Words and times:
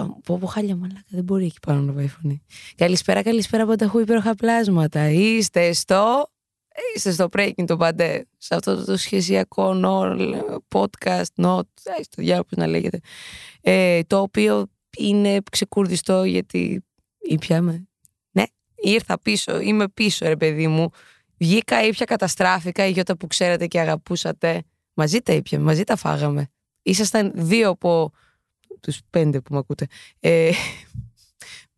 Καλησπέρα, 0.00 0.12
καλησπέρα. 0.12 0.20
Πω, 0.24 0.38
πω, 0.38 0.46
χάλια 0.46 0.76
μαλάκα, 0.76 1.04
δεν 1.08 1.24
μπορεί 1.24 1.44
εκεί 1.44 1.58
πάνω 1.66 1.80
να 1.80 1.92
πάει 1.92 2.04
η 2.04 2.08
φωνή. 2.08 2.42
Καλησπέρα, 2.76 3.22
καλησπέρα 3.22 3.62
από 3.62 3.76
τα 3.76 3.86
χου 3.86 3.98
υπέροχα 3.98 4.34
πλάσματα. 4.34 5.10
Είστε 5.10 5.72
στο. 5.72 6.30
Είστε 6.94 7.10
στο 7.10 7.28
Breaking 7.32 7.64
το 7.66 7.76
Παντέ. 7.76 8.26
Σε 8.38 8.54
αυτό 8.54 8.84
το 8.84 8.96
σχεσιακό 8.96 9.74
νο, 9.74 10.16
podcast, 10.74 11.44
not, 11.44 11.60
ε, 11.82 12.02
στο 12.02 12.22
διάλογο 12.22 12.48
να 12.56 12.66
λέγεται. 12.66 13.00
Ε, 13.60 14.02
το 14.02 14.20
οποίο 14.20 14.66
είναι 14.98 15.38
ξεκούρδιστο 15.50 16.24
γιατί 16.24 16.84
ήπιαμε. 17.18 17.88
Ναι, 18.30 18.44
ήρθα 18.74 19.20
πίσω, 19.20 19.60
είμαι 19.60 19.88
πίσω 19.88 20.26
ρε 20.26 20.36
παιδί 20.36 20.66
μου. 20.66 20.90
Βγήκα, 21.38 21.84
ήπια, 21.84 22.06
καταστράφηκα, 22.06 22.86
η 22.86 22.90
γιώτα 22.90 23.16
που 23.16 23.26
ξέρετε 23.26 23.66
και 23.66 23.80
αγαπούσατε. 23.80 24.62
Μαζί 24.94 25.18
τα 25.18 25.32
ήπιαμε, 25.32 25.64
μαζί 25.64 25.84
τα 25.84 25.96
φάγαμε. 25.96 26.50
Ήσασταν 26.82 27.32
δύο 27.34 27.68
από 27.68 28.12
τους 28.80 28.98
πέντε 29.10 29.40
που 29.40 29.52
με 29.52 29.58
ακούτε. 29.58 29.86
Ε, 30.20 30.50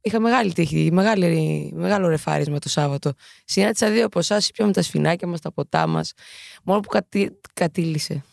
είχα 0.00 0.20
μεγάλη 0.20 0.52
τύχη, 0.52 0.88
μεγάλη, 0.92 1.70
μεγάλο 1.74 2.08
ρεφάρισμα 2.08 2.58
το 2.58 2.68
Σάββατο. 2.68 3.12
Συνάντησα 3.44 3.90
δύο 3.90 4.04
από 4.04 4.18
εσάς, 4.18 4.50
πιάμε 4.50 4.72
τα 4.72 4.82
σφινάκια 4.82 5.28
μας, 5.28 5.40
τα 5.40 5.52
ποτά 5.52 5.86
μας. 5.86 6.12
Μόνο 6.64 6.80
που 6.80 6.88
κατή, 6.88 7.40
κατήλυσε. 7.52 8.24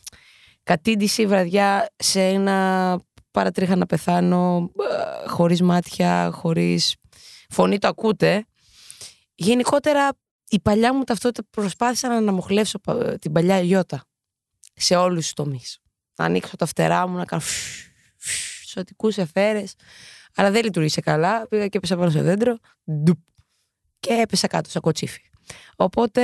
Κατήντησε 0.63 1.21
η 1.21 1.25
βραδιά 1.27 1.89
σε 1.95 2.21
ένα 2.21 2.99
παρατρίχα 3.31 3.75
να 3.75 3.85
πεθάνω, 3.85 4.71
ε, 5.23 5.27
χωρίς 5.27 5.61
μάτια, 5.61 6.31
χωρίς 6.33 6.95
φωνή, 7.49 7.77
το 7.77 7.88
ακούτε. 7.88 8.45
Γενικότερα, 9.36 10.09
η 10.47 10.59
παλιά 10.59 10.93
μου 10.93 11.03
ταυτότητα 11.03 11.47
προσπάθησα 11.49 12.08
να 12.08 12.15
αναμοχλεύσω 12.15 12.80
πα- 12.80 13.17
την 13.19 13.31
παλιά 13.31 13.59
Ιώτα 13.59 14.03
σε 14.73 14.95
όλους 14.95 15.23
τους 15.23 15.33
τομείς. 15.33 15.80
Να 16.15 16.25
ανοίξω 16.25 16.55
τα 16.55 16.65
φτερά 16.65 17.08
μου, 17.08 17.17
να 17.17 17.25
κάνω 17.25 17.41
σωτικούς 18.69 19.17
εφαίρες. 19.17 19.73
Αλλά 20.35 20.51
δεν 20.51 20.63
λειτουργήσε 20.63 21.01
καλά. 21.01 21.47
Πήγα 21.47 21.67
και 21.67 21.77
έπεσα 21.77 21.97
πάνω 21.97 22.09
σε 22.09 22.21
δέντρο. 22.21 22.57
Ντουπ. 22.91 23.17
Και 23.99 24.13
έπεσα 24.13 24.47
κάτω 24.47 24.69
σαν 24.69 24.81
κοτσίφι. 24.81 25.21
Οπότε 25.75 26.21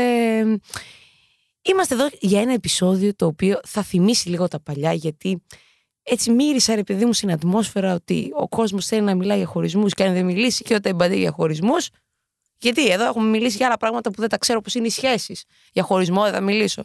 είμαστε 1.62 1.94
εδώ 1.94 2.08
για 2.20 2.42
ένα 2.42 2.54
επεισόδιο 2.54 3.16
το 3.16 3.26
οποίο 3.26 3.60
θα 3.66 3.84
θυμίσει 3.84 4.30
λίγο 4.30 4.48
τα 4.48 4.60
παλιά 4.60 4.94
γιατί 4.94 5.44
έτσι 6.04 6.32
μύρισα 6.32 6.76
ρε 6.76 6.84
παιδί 6.84 7.06
μου 7.06 7.14
στην 7.14 7.32
ατμόσφαιρα 7.32 7.94
ότι 7.94 8.30
ο 8.34 8.48
κόσμος 8.48 8.86
θέλει 8.86 9.02
να 9.02 9.16
μιλάει 9.16 9.38
για 9.38 9.46
χωρισμούς 9.46 9.94
και 9.94 10.04
αν 10.04 10.14
δεν 10.14 10.26
μιλήσει 10.26 10.64
και 10.64 10.74
όταν 10.74 10.92
εμπαντεί 10.92 11.18
για 11.18 11.32
χωρισμούς 11.32 11.90
γιατί 12.58 12.90
εδώ 12.90 13.06
έχουμε 13.06 13.30
μιλήσει 13.30 13.58
για 13.58 13.66
άλλα 13.66 13.78
πράγματα 13.78 14.12
που 14.12 14.20
δεν 14.20 14.30
τα 14.30 14.38
ξέρω 14.38 14.62
πώς 14.62 14.76
είναι 14.76 14.88
οι 14.88 14.90
σχέσεις. 14.90 15.44
Για 15.72 15.84
χωρισμό 15.84 16.24
δεν 16.24 16.34
θα 16.34 16.42
μιλήσω. 16.42 16.84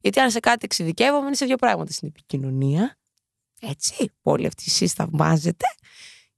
Γιατί 0.00 0.20
αν 0.20 0.30
σε 0.30 0.40
κάτι 0.40 0.64
εξειδικεύομαι 0.64 1.26
είναι 1.26 1.34
σε 1.34 1.44
δύο 1.44 1.56
πράγματα. 1.56 1.92
Στην 1.92 2.08
επικοινωνία 2.08 2.98
έτσι, 3.68 3.96
που 4.22 4.30
όλοι 4.30 4.46
αυτοί 4.46 4.64
εσείς 4.66 4.92
θαυμάζετε 4.92 5.64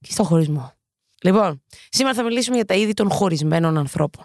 και 0.00 0.12
στο 0.12 0.24
χωρισμό. 0.24 0.72
Λοιπόν, 1.22 1.62
σήμερα 1.88 2.14
θα 2.14 2.22
μιλήσουμε 2.22 2.56
για 2.56 2.64
τα 2.64 2.74
είδη 2.74 2.94
των 2.94 3.10
χωρισμένων 3.10 3.78
ανθρώπων. 3.78 4.24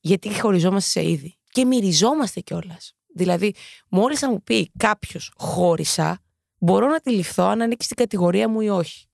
Γιατί 0.00 0.40
χωριζόμαστε 0.40 1.00
σε 1.00 1.08
είδη 1.08 1.36
και 1.50 1.64
μυριζόμαστε 1.64 2.40
κιόλας. 2.40 2.94
Δηλαδή, 3.14 3.54
μόλις 3.88 4.18
θα 4.18 4.30
μου 4.30 4.42
πει 4.42 4.70
κάποιος 4.76 5.32
χώρισα, 5.36 6.20
μπορώ 6.58 6.86
να 6.88 6.94
αντιληφθώ 6.94 7.44
αν 7.44 7.62
ανήκει 7.62 7.84
στην 7.84 7.96
κατηγορία 7.96 8.48
μου 8.48 8.60
ή 8.60 8.68
όχι. 8.68 9.06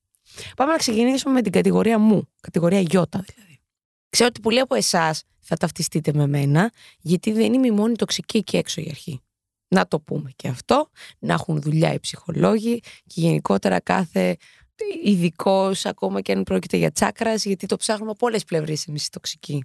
Πάμε 0.57 0.73
να 0.73 0.79
ξεκινήσουμε 0.79 1.33
με 1.33 1.43
την 1.43 1.53
κατηγορία 1.53 1.99
μου, 1.99 2.29
κατηγορία 2.41 2.85
Ιώτα 2.91 3.25
δηλαδή. 3.27 3.61
Ξέρω 4.09 4.29
ότι 4.29 4.41
πολλοί 4.41 4.61
από 4.61 4.75
εσάς 4.75 5.23
θα 5.41 5.57
ταυτιστείτε 5.57 6.13
με 6.15 6.27
μένα, 6.27 6.73
γιατί 7.01 7.33
δεν 7.33 7.53
είμαι 7.53 7.67
η 7.67 7.71
μόνη 7.71 7.97
τοξική 7.97 8.39
εκεί 8.39 8.57
έξω 8.57 8.81
για 8.81 8.91
αρχή. 8.91 9.21
Να 9.73 9.87
το 9.87 10.01
πούμε 10.01 10.31
και 10.37 10.49
αυτό, 10.49 10.91
να 11.19 11.33
έχουν 11.33 11.61
δουλειά 11.61 11.93
οι 11.93 12.01
ψυχολόγοι 12.01 12.81
και 12.81 13.21
γενικότερα 13.21 13.81
κάθε 13.81 14.37
ειδικός, 15.05 15.87
ακόμα 15.87 16.21
και 16.21 16.33
αν 16.33 16.43
πρόκειται 16.43 16.77
για 16.77 16.91
τσάκρας, 16.91 17.45
γιατί 17.45 17.67
το 17.67 17.77
ψάχνουμε 17.77 18.11
από 18.11 18.27
όλες 18.27 18.45
πλευρές 18.45 18.87
εμείς 18.87 19.07
οι 19.07 19.11
τοξικοί. 19.11 19.65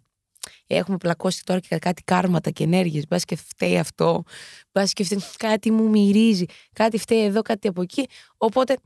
Έχουμε 0.68 0.98
πλακώσει 0.98 1.44
τώρα 1.44 1.60
και 1.60 1.78
κάτι 1.78 2.04
κάρματα 2.04 2.50
και 2.50 2.64
ενέργειες. 2.64 3.08
Μπας 3.08 3.26
και 3.26 3.36
φταίει 3.36 3.78
αυτό, 3.78 4.24
μπας 4.72 4.94
και 4.94 5.04
φταίει 5.04 5.22
κάτι 5.38 5.72
μου 5.72 5.90
μυρίζει, 5.90 6.46
κάτι 6.74 6.98
φταίει 6.98 7.24
εδώ, 7.24 7.42
κάτι 7.42 7.68
από 7.68 7.82
εκεί. 7.82 8.06
Οπότε, 8.38 8.78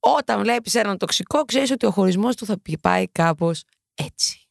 όταν 0.00 0.40
βλέπεις 0.40 0.74
έναν 0.74 0.98
τοξικό, 0.98 1.44
ξέρεις 1.44 1.70
ότι 1.70 1.86
ο 1.86 1.90
χωρισμός 1.90 2.36
του 2.36 2.44
θα 2.44 2.58
πάει 2.80 3.08
κάπως 3.08 3.62
έτσι. 3.94 4.48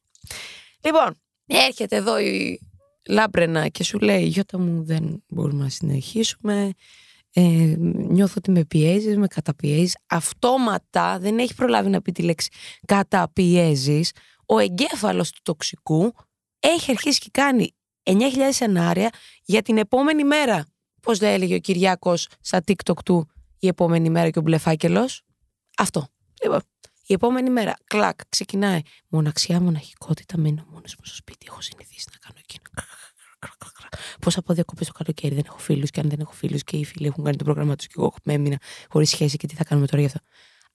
Λοιπόν, 0.84 1.22
έρχεται 1.46 1.96
εδώ 1.96 2.20
η 2.20 2.60
Λάμπρενα 3.08 3.68
και 3.68 3.84
σου 3.84 4.00
λέει 4.00 4.26
Γιώτα 4.26 4.60
μου 4.60 4.84
δεν 4.84 5.24
μπορούμε 5.28 5.64
να 5.64 5.70
συνεχίσουμε 5.70 6.72
ε, 7.34 7.76
νιώθω 8.10 8.34
ότι 8.38 8.52
με 8.52 8.66
πιέζεις, 8.66 9.18
με 9.18 9.28
καταπιέζεις 9.28 9.98
αυτόματα 10.08 11.20
δεν 11.20 11.40
έχει 11.40 11.56
προλάβει 11.56 11.90
να 11.90 12.02
πει 12.02 12.12
τη 12.12 12.22
λέξη 12.22 12.50
καταπιέζεις 12.86 14.12
ο 14.46 14.60
εγκέφαλος 14.60 15.32
του 15.32 15.40
τοξικού 15.44 16.14
έχει 16.60 16.92
αρχίσει 16.92 17.20
και 17.20 17.30
κάνει 17.32 17.72
9.000 18.04 18.14
σενάρια 18.50 19.10
για 19.44 19.62
την 19.62 19.78
επόμενη 19.78 20.24
μέρα 20.24 20.66
πώς 21.02 21.18
δεν 21.18 21.34
έλεγε 21.34 21.56
ο 21.56 21.60
Κυριάκος 21.60 22.28
στα 22.40 22.64
TikTok 22.68 23.04
του 23.06 23.30
η 23.60 23.68
επόμενη 23.68 24.10
μέρα 24.10 24.30
και 24.30 24.40
ο 24.40 24.42
μπλεφάκελος 24.42 25.22
αυτό 25.78 26.08
λοιπόν, 26.44 26.62
η 27.10 27.14
επόμενη 27.14 27.50
μέρα, 27.50 27.74
κλακ, 27.86 28.20
ξεκινάει. 28.30 28.82
Μοναξιά, 29.08 29.62
μοναχικότητα, 29.62 30.38
μένω 30.38 30.66
μόνος 30.70 30.96
μου 30.96 31.06
στο 31.06 31.16
σπίτι. 31.16 31.46
Έχω 31.50 31.62
συνηθίσει 31.62 32.08
να 32.12 32.18
κάνω 32.18 32.40
εκείνο. 32.40 32.67
Πώς 34.22 34.38
από 34.38 34.54
διακοπές 34.54 34.88
το 34.88 34.94
καλοκαίρι 34.94 35.36
δεν 35.36 35.44
έχω 35.48 35.58
φίλους 35.58 35.90
και 35.90 36.00
αν 36.00 36.10
δεν 36.10 36.20
έχω 36.20 36.32
φίλους 36.32 36.64
και 36.64 36.78
οι 36.78 36.86
φίλοι 36.86 37.08
έχουν 37.08 37.24
κάνει 37.24 37.38
το 37.38 37.44
πρόγραμμα 37.44 37.76
τους 37.76 37.88
και 37.88 37.94
εγώ 37.98 38.14
με 38.24 38.34
έμεινα 38.34 38.58
χωρίς 38.90 39.10
σχέση 39.10 39.38
και 39.38 39.48
τι 39.48 39.56
θα 39.56 39.64
κάνουμε 39.64 39.88
τώρα 39.88 40.02
γι' 40.02 40.08
αυτό. 40.08 40.20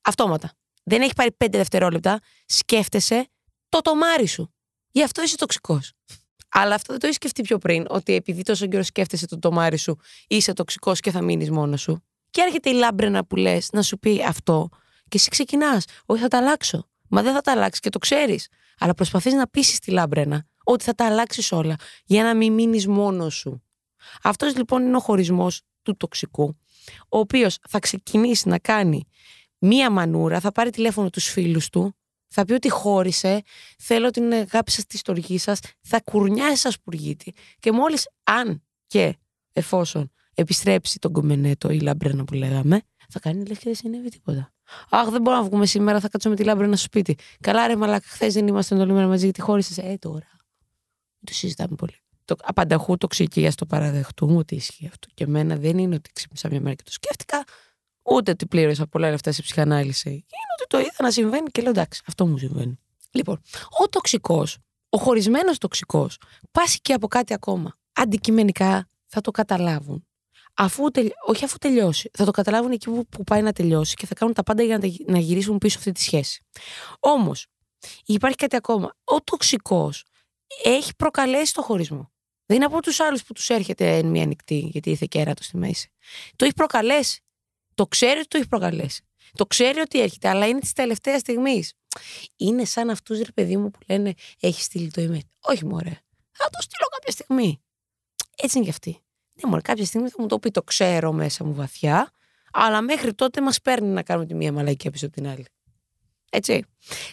Αυτόματα. 0.03 0.53
Δεν 0.85 1.03
έχει 1.03 1.13
πάρει 1.13 1.33
πέντε 1.33 1.59
δευτερόλεπτα. 1.59 2.21
Σκέφτεσαι 2.47 3.29
το 3.69 3.81
τομάρι 3.81 4.27
σου. 4.27 4.55
Γι' 4.91 5.03
αυτό 5.03 5.23
είσαι 5.23 5.37
τοξικός. 5.37 5.93
Αλλά 6.49 6.75
αυτό 6.75 6.93
δεν 6.93 7.01
το 7.01 7.07
έχεις 7.07 7.17
σκεφτεί 7.17 7.43
πιο 7.43 7.59
πριν, 7.59 7.87
ότι 7.89 8.15
επειδή 8.15 8.43
τόσο 8.43 8.67
καιρό 8.67 8.83
σκέφτεσαι 8.83 9.27
το 9.27 9.39
τομάρι 9.39 9.77
σου, 9.77 9.99
είσαι 10.27 10.53
τοξικός 10.53 11.01
και 11.01 11.11
θα 11.11 11.23
μείνεις 11.23 11.51
μόνος 11.51 11.81
σου. 11.81 12.05
Και 12.31 12.41
έρχεται 12.41 12.71
η 12.71 12.73
λάμπρενα 12.73 13.25
που 13.25 13.37
λες 13.37 13.69
να 13.73 13.83
σου 13.83 13.99
πει 13.99 14.25
αυτό, 14.25 14.69
και 15.09 15.17
εσύ 15.17 15.29
ξεκινάς. 15.29 15.85
Όχι, 16.07 16.21
θα 16.21 16.29
τα 16.29 16.39
αλλάξω. 16.39 16.89
Μα 17.09 17.23
δεν 17.23 17.35
θα 17.35 17.41
τα 17.41 17.53
αλλάξεις 17.53 17.81
και 17.81 17.89
το 17.89 17.99
ξέρεις. 17.99 18.49
Αλλά 18.79 18.95
προσπαθείς 18.95 19.33
να 19.33 19.49
πείσει 19.49 19.81
τη 19.81 19.91
λάμπρενα 19.91 20.47
ότι 20.65 20.85
θα 20.85 20.95
τα 20.95 21.07
αλλάξεις 21.07 21.53
όλα 21.53 21.77
για 22.05 22.23
να 22.23 22.35
μην 22.35 22.53
μείνεις 22.53 22.87
μόνος 22.87 23.35
σου. 23.35 23.63
Αυτός 24.23 24.57
λοιπόν 24.57 24.83
είναι 24.83 24.97
ο 24.97 25.01
χωρισμός 25.01 25.63
του 25.83 25.97
τοξικού, 25.97 26.59
ο 27.09 27.19
οποίος 27.19 27.59
θα 27.69 27.79
ξεκινήσει 27.79 28.49
να 28.49 28.59
κάνει 28.59 29.07
μία 29.59 29.91
μανούρα, 29.91 30.41
θα 30.41 30.53
πάρει 30.53 30.71
τηλέφωνο 30.71 31.11
τους 31.11 31.25
φίλους 31.25 31.69
του, 31.69 31.97
θα 32.29 32.45
πει 32.45 32.53
ότι 32.53 32.71
χώρισε, 32.71 33.43
θέλω 33.79 34.11
την 34.11 34.33
αγάπη 34.33 34.71
σας, 34.71 34.87
τη 34.87 34.97
στοργή 34.97 35.39
σας, 35.39 35.59
θα 35.81 36.01
κουρνιάσει 36.01 36.57
σαν 36.57 36.73
σπουργίτη. 36.73 37.33
Και 37.59 37.73
μόλις 37.73 38.09
αν 38.23 38.63
και 38.87 39.17
εφόσον 39.53 40.13
επιστρέψει 40.35 40.99
τον 40.99 41.13
κομμενέτο 41.13 41.71
ή 41.71 41.81
λαμπρένα 41.81 42.25
που 42.25 42.35
λέγαμε, 42.35 42.81
θα 43.09 43.21
κάνει 43.21 43.45
λες 43.45 43.59
και 43.59 43.65
δεν 43.65 43.75
συνέβη 43.75 44.09
τίποτα. 44.09 44.53
Αχ, 44.91 45.09
δεν 45.09 45.23
μπορούμε 45.23 45.43
να 45.43 45.49
βγούμε 45.49 45.67
σήμερα, 45.67 46.01
θα 46.01 46.09
κάτσω 46.09 46.29
με 46.29 46.37
τη 46.37 46.45
λάμπρενα 46.45 46.77
στο 46.77 46.85
σπίτι. 46.85 47.17
Καλά, 47.41 47.67
ρε 47.67 47.77
Μαλάκα, 47.77 48.07
χθες 48.09 48.35
δεν 48.35 48.47
ήμασταν 48.47 48.81
όλη 48.81 48.93
μέρα 48.93 49.07
μαζί 49.07 49.25
γιατί 49.25 49.41
χώρισες. 49.41 49.79
Ε, 49.79 49.97
τώρα. 49.99 50.27
Δεν 51.23 51.25
το 51.25 51.33
συζητάμε 51.33 51.77
πολύ. 51.77 51.97
Το 52.25 52.35
απανταχού 52.43 52.97
τοξική, 52.97 53.47
ας 53.47 53.55
το 53.55 53.67
παραδεχτούμε 53.67 54.37
ότι 54.37 54.55
ισχύει 54.55 54.87
αυτό. 54.87 55.09
Και 55.15 55.25
εμένα 55.25 55.57
δεν 55.57 55.79
είναι 55.79 55.95
ότι 55.95 56.11
ξύπνησα 56.13 56.49
μια 56.49 56.61
μέρα 56.61 56.75
και 56.75 56.83
το 56.83 56.93
σκέφτηκα, 56.93 57.45
ούτε 58.03 58.31
ότι 58.31 58.47
πλήρωσα 58.47 58.87
πολλά 58.87 59.11
λεφτά 59.11 59.33
σε 59.33 59.43
ψυχανάλυση. 59.43 60.11
Είναι 60.11 60.53
ότι 60.59 60.67
το 60.69 60.79
είδα 60.79 60.97
να 60.99 61.11
συμβαίνει 61.11 61.51
και 61.51 61.63
λέω 61.63 61.71
εντάξει, 61.71 62.03
αυτό 62.07 62.27
μου 62.27 62.39
συμβαίνει. 62.39 62.79
Λοιπόν, 63.11 63.41
ο 63.83 63.89
τοξικός, 63.89 64.59
ο 64.89 64.99
χωρισμένος 64.99 65.59
τοξικός, 65.59 66.19
πάσει 66.51 66.81
και 66.81 66.93
από 66.93 67.09
κάτι 67.09 67.35
ακόμα. 67.35 67.79
Αντικειμενικά 67.93 68.89
θα 69.07 69.21
το 69.21 69.31
καταλάβουν 69.31 70.07
αφού 70.55 70.91
τελ... 70.91 71.11
όχι 71.27 71.45
αφού 71.45 71.59
τελειώσει. 71.59 72.11
Θα 72.13 72.25
το 72.25 72.31
καταλάβουν 72.31 72.71
εκεί 72.71 72.91
που, 72.91 73.07
που 73.07 73.25
πάει 73.25 73.43
να 73.43 73.53
τελειώσει 73.53 73.95
και 73.95 74.07
θα 74.07 74.15
κάνουν 74.15 74.35
τα 74.35 74.43
πάντα 74.43 74.63
για 74.63 74.79
να, 74.79 74.89
τα... 74.89 74.95
να 75.07 75.19
γυρίσουν 75.19 75.59
πίσω 75.59 75.79
αυτή 75.79 75.93
τη 75.93 76.01
σχέση. 76.01 76.45
Όμως, 77.01 77.47
υπάρχει 78.05 78.37
κάτι 78.37 78.57
ακόμα. 78.57 78.95
Ο 79.05 79.21
τοξικός 79.21 80.05
έχει 80.65 80.95
προκαλέσει 80.97 81.55
το 81.55 81.63
χωρισμό. 81.63 82.13
Δεν 82.47 82.57
είναι 82.57 82.65
από 82.65 82.83
τους 82.83 83.01
άλλους 83.01 83.23
που 83.23 83.33
τους 83.33 83.49
έρχεται 83.49 83.97
εν 83.97 84.07
μία 84.07 84.27
νυχτή, 84.27 84.59
γιατί 84.59 84.91
ήρθε 84.91 85.07
κέρατο 85.11 85.43
στη 85.43 85.57
μέση. 85.57 85.93
Το 86.37 86.45
έχει 86.45 86.55
προκαλέσει. 86.55 87.23
Το 87.75 87.87
ξέρει 87.87 88.19
ότι 88.19 88.29
το 88.29 88.37
έχει 88.37 88.49
προκαλέσει. 88.49 89.03
Το 89.33 89.47
ξέρει 89.47 89.81
ότι 89.81 90.01
έρχεται, 90.01 90.29
αλλά 90.29 90.47
είναι 90.47 90.61
της 90.61 90.73
τελευταίας 90.73 91.21
στιγμής. 91.21 91.73
Είναι 92.37 92.65
σαν 92.65 92.91
αυτούς 92.91 93.19
ρε 93.19 93.33
παιδί 93.35 93.57
μου 93.57 93.71
που 93.71 93.79
λένε 93.87 94.15
Έχεις 94.41 94.65
στείλει 94.65 94.91
το 94.91 95.03
email. 95.03 95.27
Όχι, 95.41 95.67
μωρέ. 95.67 96.01
Θα 96.33 96.51
το 96.51 96.63
στείλω 96.63 96.87
κάποια 96.91 97.13
στιγμή. 97.13 97.63
Έτσι 98.37 98.57
είναι 98.57 98.67
κι 98.67 98.73
αυτή. 98.73 98.91
Ναι, 99.33 99.51
μωρέ, 99.51 99.61
κάποια 99.61 99.85
στιγμή 99.85 100.09
θα 100.09 100.17
μου 100.19 100.27
το 100.27 100.39
πει 100.39 100.51
το 100.51 100.63
ξέρω 100.63 101.13
μέσα 101.13 101.45
μου 101.45 101.55
βαθιά, 101.55 102.13
αλλά 102.53 102.81
μέχρι 102.81 103.15
τότε 103.15 103.41
μας 103.41 103.61
παίρνει 103.61 103.89
να 103.89 104.03
κάνουμε 104.03 104.27
τη 104.27 104.35
μία 104.35 104.53
μαλακή 104.53 104.91
πίσω 104.91 105.07
από 105.07 105.15
την 105.15 105.27
άλλη. 105.27 105.47
Έτσι. 106.35 106.65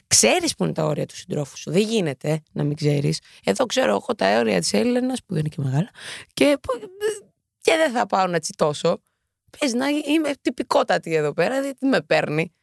Ξέρεις 0.08 0.56
που 0.56 0.64
είναι 0.64 0.74
τα 0.74 0.86
όρια 0.86 1.06
του 1.06 1.16
συντρόφου 1.16 1.58
σου. 1.58 1.72
Δεν 1.72 1.82
γίνεται 1.82 2.42
να 2.52 2.64
μην 2.64 2.76
ξέρεις. 2.76 3.20
Εδώ 3.44 3.66
ξέρω 3.66 3.90
εγώ 3.92 4.16
τα 4.18 4.40
όρια 4.40 4.60
της 4.60 4.74
Έλληνας, 4.74 5.20
που 5.20 5.34
δεν 5.34 5.40
είναι 5.40 5.50
και 5.50 5.62
μεγάλα, 5.62 5.90
και, 6.34 6.58
που- 6.62 6.80
και 7.62 7.76
δεν 7.76 7.92
θα 7.92 8.06
πάω 8.06 8.28
να 8.28 8.40
τσιτώσω. 8.40 9.02
Πες 9.60 9.74
να 9.74 9.88
είμαι 9.88 10.32
τυπικότατη 10.42 11.16
εδώ 11.16 11.34
πέρα, 11.34 11.62
γιατί 11.62 11.86
με 11.86 12.02
παίρνει. 12.02 12.54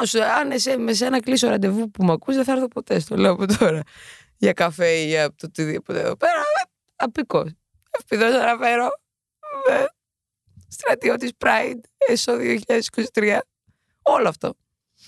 Ας, 0.00 0.14
αν 0.14 0.50
εσέ, 0.50 0.76
με 0.76 0.92
σένα 0.92 1.20
κλείσω 1.20 1.48
ραντεβού 1.48 1.90
που 1.90 2.04
με 2.04 2.12
ακούς, 2.12 2.34
δεν 2.34 2.44
θα 2.44 2.52
έρθω 2.52 2.68
ποτέ, 2.68 2.98
στο 2.98 3.16
λέω 3.16 3.32
από 3.32 3.46
τώρα. 3.58 3.80
Για 4.36 4.52
καφέ 4.52 4.88
ή 4.90 5.06
για 5.06 5.28
το 5.28 5.34
οτιδήποτε 5.46 6.00
εδώ 6.00 6.16
πέρα. 6.16 6.42
Απικό. 6.96 7.44
Ευπηδός 7.90 8.30
να 8.32 8.38
αναφέρω. 8.40 8.88
ε, 9.68 9.84
Στρατιώτης 10.68 11.30
Pride, 11.38 11.80
ΕΣΟ 11.96 12.36
2023. 13.12 13.38
Όλο 14.02 14.28
αυτό. 14.28 14.54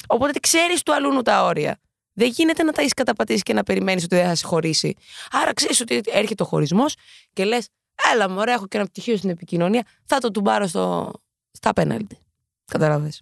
Οπότε 0.06 0.38
ξέρεις 0.38 0.82
του 0.82 0.94
αλλού 0.94 1.22
τα 1.22 1.44
όρια. 1.44 1.80
Δεν 2.12 2.28
γίνεται 2.28 2.62
να 2.62 2.72
τα 2.72 2.80
έχεις 2.80 2.94
καταπατήσει 2.94 3.42
και 3.42 3.52
να 3.52 3.62
περιμένεις 3.62 4.04
ότι 4.04 4.16
δεν 4.16 4.26
θα 4.26 4.34
σε 4.34 4.46
χωρίσει. 4.46 4.94
Άρα 5.30 5.52
ξέρεις 5.52 5.80
ότι 5.80 6.00
έρχεται 6.04 6.42
ο 6.42 6.46
χωρισμός 6.46 6.94
και 7.32 7.44
λες: 7.44 7.68
Έλα, 8.12 8.30
μωρέ, 8.30 8.52
έχω 8.52 8.66
και 8.66 8.76
ένα 8.76 8.86
πτυχίο 8.86 9.16
στην 9.16 9.30
επικοινωνία. 9.30 9.82
Θα 10.04 10.18
το 10.18 10.30
τουμπάρω 10.30 10.66
στο... 10.66 11.12
στα 11.50 11.72
πέναλτι. 11.72 12.18
Καταλαβέ. 12.64 13.12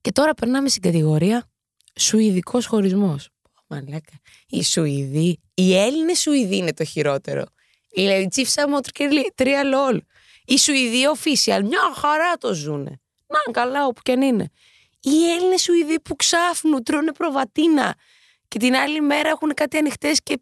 Και 0.00 0.12
τώρα 0.12 0.34
περνάμε 0.34 0.68
στην 0.68 0.82
κατηγορία 0.82 1.50
Σουηδικός 1.94 2.66
χωρισμός. 2.66 3.28
Μαλάκα. 3.66 4.20
Οι 4.48 4.62
Σουηδοί, 4.62 5.40
οι 5.54 5.76
Έλληνες 5.76 6.20
Σουηδοί 6.20 6.56
είναι 6.56 6.72
το 6.72 6.84
χειρότερο. 6.84 7.44
Η 7.90 8.28
Τσίφσα 8.28 8.68
Μοτρικελή, 8.68 9.32
τρία 9.34 9.64
λόλ. 9.64 10.02
Οι 10.44 10.58
Σουηδοί 10.58 11.02
official, 11.16 11.60
μια 11.64 11.80
χαρά 11.94 12.36
το 12.38 12.54
ζουνε. 12.54 13.00
Να 13.26 13.52
καλά 13.52 13.86
όπου 13.86 14.02
και 14.02 14.12
αν 14.12 14.22
είναι. 14.22 14.50
Οι 15.06 15.30
Έλληνες 15.30 15.62
Σουηδοί 15.62 16.00
που 16.00 16.16
ξάφνου 16.16 16.80
τρώνε 16.82 17.12
προβατίνα 17.12 17.94
και 18.48 18.58
την 18.58 18.74
άλλη 18.74 19.00
μέρα 19.00 19.28
έχουν 19.28 19.54
κάτι 19.54 19.76
ανοιχτές 19.76 20.22
και 20.22 20.40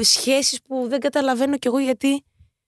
σχέσεις 0.00 0.60
που 0.62 0.86
δεν 0.88 1.00
καταλαβαίνω 1.00 1.58
κι 1.58 1.66
εγώ 1.66 1.78
γιατί. 1.78 2.24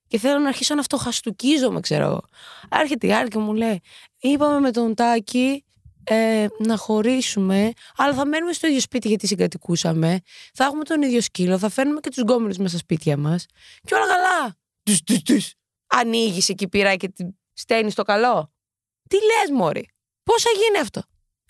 Και 0.07 0.19
θέλω 0.19 0.39
να 0.39 0.47
αρχίσω 0.47 0.73
να 0.73 0.79
αυτοχαστουκίζομαι, 0.79 1.79
ξέρω 1.79 2.05
εγώ. 2.05 2.21
Άρχεται 2.69 3.07
η 3.07 3.13
άλλη 3.13 3.27
και 3.27 3.37
μου 3.37 3.53
λέει: 3.53 3.81
Είπαμε 4.19 4.59
με 4.59 4.71
τον 4.71 4.95
Τάκη 4.95 5.65
ε, 6.03 6.47
να 6.59 6.77
χωρίσουμε, 6.77 7.71
αλλά 7.95 8.13
θα 8.13 8.25
μένουμε 8.25 8.53
στο 8.53 8.67
ίδιο 8.67 8.79
σπίτι 8.79 9.07
γιατί 9.07 9.27
συγκατοικούσαμε. 9.27 10.19
Θα 10.53 10.63
έχουμε 10.63 10.83
τον 10.83 11.01
ίδιο 11.01 11.21
σκύλο, 11.21 11.57
θα 11.57 11.69
φέρνουμε 11.69 11.99
και 11.99 12.09
τους 12.09 12.21
γκόμενους 12.21 12.57
μέσα 12.57 12.69
στα 12.69 12.77
σπίτια 12.77 13.17
μας. 13.17 13.45
Και 13.83 13.95
όλα 13.95 14.07
καλά. 14.07 14.55
Τους, 14.83 15.03
τους, 15.03 15.21
τους. 15.21 15.53
Ανοίγεις 15.87 16.49
εκεί 16.49 16.67
πειρά 16.67 16.95
και 16.95 17.07
τη 17.07 17.25
στέλνεις 17.53 17.93
το 17.93 18.03
καλό. 18.03 18.51
Τι 19.09 19.15
λες, 19.15 19.57
Μόρι, 19.57 19.89
πώς 20.23 20.41
θα 20.41 20.49
γίνει 20.49 20.79
αυτό; 20.79 21.01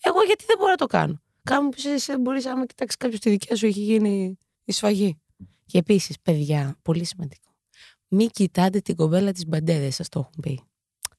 Εγώ 0.06 0.22
γιατί 0.24 0.46
δεν 0.48 0.58
μπορώ 0.58 0.70
να 0.70 0.78
το 0.78 0.86
κάνω; 0.86 1.22
Κάμου 1.44 1.70
που 1.70 1.78
εσύ 1.86 2.18
μπορείς, 2.18 2.46
άμα 2.46 2.66
κοιτάξεις 2.66 2.98
κάποιος 2.98 3.20
τη 3.20 3.30
δικιά 3.30 3.56
σου, 3.56 3.66
έχει 3.66 3.80
γίνει 3.80 4.38
η 4.64 4.72
σφαγή. 4.72 5.22
Και 5.66 5.78
επίσης, 5.78 6.20
παιδιά, 6.22 6.78
πολύ 6.82 7.04
σημαντικό. 7.04 7.56
Μην 8.08 8.30
κοιτάτε 8.30 8.80
την 8.80 8.96
κομπέλα 8.96 9.32
της 9.32 9.46
μπαντέδε, 9.48 9.90
σας 9.90 10.10
το 10.10 10.20
έχουν 10.20 10.42
πει. 10.42 10.62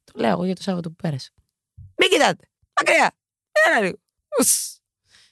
Το 0.05 0.13
λέω 0.15 0.31
εγώ 0.31 0.45
για 0.45 0.55
το 0.55 0.63
Σάββατο 0.63 0.89
που 0.89 0.97
πέρασε. 0.97 1.31
Μην 1.97 2.09
κοιτάτε. 2.11 2.49
Μακριά. 2.77 3.13
Ένα 3.67 3.81
λίγο. 3.81 3.97
Ους. 4.41 4.79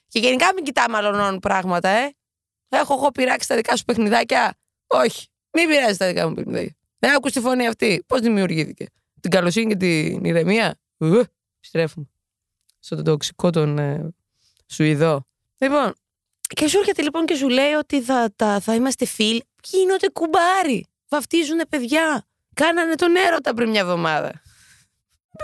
Και 0.07 0.19
γενικά 0.19 0.53
μην 0.53 0.63
κοιτάμε 0.63 0.97
άλλων 0.97 1.39
πράγματα, 1.39 1.89
ε. 1.89 2.13
Έχω 2.69 2.93
εγώ 2.93 3.11
πειράξει 3.11 3.47
τα 3.47 3.55
δικά 3.55 3.75
σου 3.75 3.83
παιχνιδάκια; 3.83 4.57
Όχι. 4.87 5.27
Μην 5.51 5.67
πειράζει 5.67 5.97
τα 5.97 6.07
δικά 6.07 6.27
μου 6.27 6.33
παιχνιδάκια. 6.33 6.75
Δεν 6.99 7.15
άκου 7.15 7.29
τη 7.29 7.39
φωνή 7.39 7.67
αυτή. 7.67 8.03
Πώς 8.07 8.19
δημιουργήθηκε; 8.21 8.85
Την 9.21 9.31
καλοσύνη 9.31 9.67
και 9.67 9.75
την 9.75 10.23
ηρεμία; 10.23 10.79
Ου, 10.97 11.23
Στρέφουμε. 11.59 12.12
Στον 12.85 13.03
τοξικό 13.03 13.49
τον 13.49 13.77
ε, 13.77 14.13
Σουηδό. 14.67 15.25
Λοιπόν, 15.57 15.93
και 16.55 16.67
σου 16.67 16.77
έρχεται 16.77 17.01
λοιπόν 17.01 17.25
και 17.25 17.35
σου 17.35 17.49
λέει 17.49 17.71
ότι 17.71 18.01
θα, 18.01 18.33
θα, 18.35 18.59
θα 18.59 18.75
είμαστε 18.75 19.05
φίλοι. 19.05 19.43
Γίνονται 19.63 20.09
κουμπάρι; 20.09 20.85
Βαφτίζουν 21.09 21.61
παιδιά. 21.69 22.25
Κάνανε 22.53 22.95
τον 22.95 23.15
έρωτα 23.15 23.53
πριν 23.53 23.69
μια 23.69 23.79
εβδομάδα. 23.79 24.41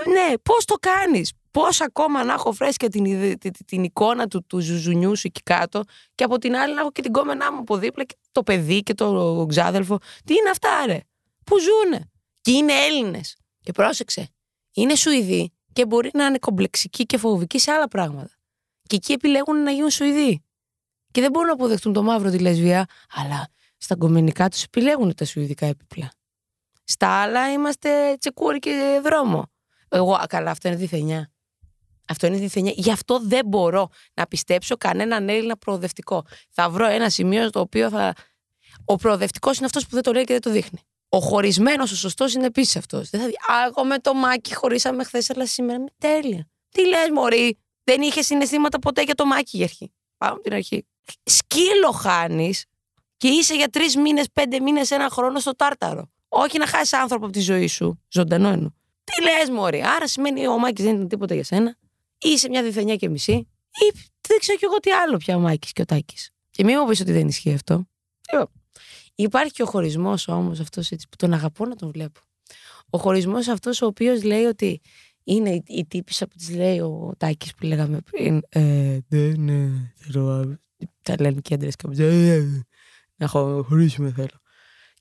Ναι, 0.07 0.33
πώς 0.43 0.65
το 0.65 0.75
κάνεις; 0.75 1.33
Πώς 1.51 1.81
ακόμα 1.81 2.23
να 2.23 2.33
έχω 2.33 2.51
φρέσκια 2.51 2.89
την, 2.89 3.05
ιδε- 3.05 3.37
την, 3.37 3.51
την 3.65 3.83
εικόνα 3.83 4.27
του, 4.27 4.45
του 4.47 4.59
ζουζουνιού 4.59 5.15
σου 5.15 5.27
εκεί 5.27 5.41
κάτω 5.41 5.83
και 6.15 6.23
από 6.23 6.37
την 6.37 6.55
άλλη 6.55 6.73
να 6.73 6.79
έχω 6.79 6.91
και 6.91 7.01
την 7.01 7.11
κόμενά 7.11 7.51
μου 7.51 7.59
από 7.59 7.77
δίπλα 7.77 8.03
και 8.03 8.15
το 8.31 8.43
παιδί 8.43 8.83
και 8.83 8.93
το 8.93 9.45
ξάδελφο. 9.49 9.97
Τι 10.25 10.33
είναι 10.33 10.49
αυτά, 10.49 10.85
ρε; 10.85 10.99
Πού 11.45 11.55
ζουνε. 11.59 12.11
Και 12.41 12.51
είναι 12.51 12.73
Έλληνες. 12.73 13.37
Και 13.61 13.71
πρόσεξε. 13.71 14.29
Είναι 14.73 14.95
Σουηδοί 14.95 15.53
και 15.79 15.85
μπορεί 15.85 16.09
να 16.13 16.25
είναι 16.25 16.37
κομπλεξικοί 16.37 17.05
και 17.05 17.17
φοβικοί 17.17 17.59
σε 17.59 17.71
άλλα 17.71 17.87
πράγματα. 17.87 18.29
Και 18.87 18.95
εκεί 18.95 19.13
επιλέγουν 19.13 19.63
να 19.63 19.71
γίνουν 19.71 19.89
Σουηδοί. 19.89 20.43
Και 21.11 21.21
δεν 21.21 21.31
μπορούν 21.31 21.47
να 21.47 21.53
αποδεχτούν 21.53 21.93
το 21.93 22.03
μαύρο 22.03 22.29
τη 22.29 22.39
λεσβία, 22.39 22.85
αλλά 23.13 23.47
στα 23.77 23.95
κομμενικά 23.95 24.49
τους 24.49 24.63
επιλέγουν 24.63 25.15
τα 25.15 25.25
σουηδικά 25.25 25.65
έπιπλα. 25.65 26.11
Στα 26.83 27.07
άλλα 27.07 27.51
είμαστε 27.51 28.15
τσεκούρι 28.19 28.59
και 28.59 29.01
δρόμο. 29.03 29.51
Εγώ, 29.89 30.13
α, 30.13 30.25
καλά, 30.29 30.51
αυτό 30.51 30.67
είναι 30.67 30.77
διθενιά. 30.77 31.31
Αυτό 32.07 32.27
είναι 32.27 32.37
διθενιά. 32.37 32.73
Γι' 32.75 32.91
αυτό 32.91 33.19
δεν 33.19 33.45
μπορώ 33.45 33.89
να 34.13 34.27
πιστέψω 34.27 34.77
κανέναν 34.77 35.29
Έλληνα 35.29 35.57
προοδευτικό. 35.57 36.25
Θα 36.49 36.69
βρω 36.69 36.85
ένα 36.85 37.09
σημείο 37.09 37.47
στο 37.47 37.59
οποίο 37.59 37.89
θα. 37.89 38.13
Ο 38.85 38.95
προοδευτικός 38.95 39.57
είναι 39.57 39.65
αυτός 39.65 39.83
που 39.83 39.89
δεν 39.93 40.03
το 40.03 40.11
λέει 40.11 40.23
και 40.23 40.33
δεν 40.33 40.41
το 40.41 40.51
δείχνει. 40.51 40.79
Ο 41.09 41.19
χωρισμένος, 41.19 41.91
ο 41.91 41.95
σωστός 41.95 42.33
είναι 42.33 42.45
επίσης 42.45 42.75
αυτός. 42.75 43.09
Δεν 43.09 43.21
θα 43.21 43.27
δει. 43.27 43.33
Α, 43.33 43.65
εγώ 43.67 43.85
με 43.85 43.99
το 43.99 44.13
μάκι 44.13 44.55
χωρίσαμε 44.55 45.03
χθες, 45.03 45.29
αλλά 45.29 45.45
σήμερα 45.45 45.77
είμαι 45.79 45.89
τέλεια. 45.97 46.49
Τι 46.69 46.87
λες, 46.87 47.09
Μωρή, 47.13 47.57
δεν 47.83 48.01
είχε 48.01 48.21
συναισθήματα 48.21 48.79
ποτέ 48.79 49.01
για 49.01 49.15
το 49.15 49.25
μάκι 49.25 49.57
για 49.57 49.65
αρχή; 49.65 49.91
Πάμε 50.17 50.33
από 50.33 50.41
την 50.41 50.53
αρχή. 50.53 50.85
Σκύλο 51.23 51.91
χάνεις 51.91 52.65
και 53.17 53.27
είσαι 53.27 53.55
για 53.55 53.67
τρεις 53.67 53.95
μήνες, 53.95 54.25
πέντε 54.33 54.59
μήνες, 54.59 54.91
ένα 54.91 55.09
χρόνο 55.09 55.39
στο 55.39 55.55
τάρταρο. 55.55 56.09
Όχι 56.27 56.57
να 56.57 56.67
χάσεις 56.67 56.93
άνθρωπο 56.93 57.25
από 57.25 57.33
τη 57.33 57.39
ζωή 57.39 57.67
σου. 57.67 58.03
Ζωντανό 58.09 58.47
εννοώ. 58.47 58.69
Τι 59.03 59.23
λες, 59.23 59.49
Μωρή. 59.49 59.83
Άρα 59.83 60.07
σημαίνει 60.07 60.47
ο 60.47 60.57
Μάκης 60.57 60.83
δεν 60.85 60.95
ήταν 60.95 61.07
τίποτα 61.07 61.33
για 61.33 61.43
σένα. 61.43 61.77
Ή 62.17 62.29
είσαι 62.29 62.49
μια 62.49 62.63
διθενιά 62.63 62.95
και 62.95 63.09
μισή. 63.09 63.33
Ή 63.71 63.97
δεν 64.27 64.39
ξέρω 64.39 64.57
κι 64.57 64.65
εγώ 64.65 64.79
τι 64.79 64.91
άλλο 64.91 65.17
πια 65.17 65.35
ο 65.35 65.39
Μάκης 65.39 65.71
και 65.71 65.81
ο 65.81 65.85
Τάκης. 65.85 66.29
Και 66.49 66.63
μην 66.63 66.77
μου 66.79 66.87
πεις 66.87 66.99
ότι 66.99 67.11
δεν 67.11 67.27
ισχύει 67.27 67.53
αυτό. 67.53 67.87
Λοιπόν, 68.31 68.51
υπάρχει 69.23 69.51
και 69.51 69.63
ο 69.63 69.65
χωρισμός 69.65 70.27
όμως 70.27 70.59
αυτός 70.59 70.89
που 70.89 71.15
τον 71.17 71.33
αγαπώ 71.33 71.65
να 71.65 71.75
τον 71.75 71.91
βλέπω. 71.91 72.19
Ο 72.89 72.97
χωρισμός 72.97 73.47
αυτός 73.47 73.81
ο 73.81 73.85
οποίος 73.85 74.23
λέει 74.23 74.43
ότι 74.43 74.81
είναι 75.23 75.49
η, 75.49 75.63
η 75.67 75.85
τύπησα 75.85 76.27
που 76.27 76.35
της 76.37 76.49
λέει 76.55 76.79
ο 76.79 77.13
Τάκης 77.17 77.53
που 77.53 77.65
λέγαμε 77.65 77.99
πριν. 78.11 78.41
Ε, 78.49 78.97
δεν 79.07 79.49
ε, 79.49 79.93
θέλω. 79.95 80.57
Τα 81.01 81.15
λένε 81.19 81.39
και 81.41 81.53
άντρες 81.53 81.75
κάπου. 81.75 81.95
«Ε, 82.01 82.65
Να 83.15 83.27
χω- 83.27 83.65
χωρίσουμε 83.65 84.11
θέλω. 84.11 84.41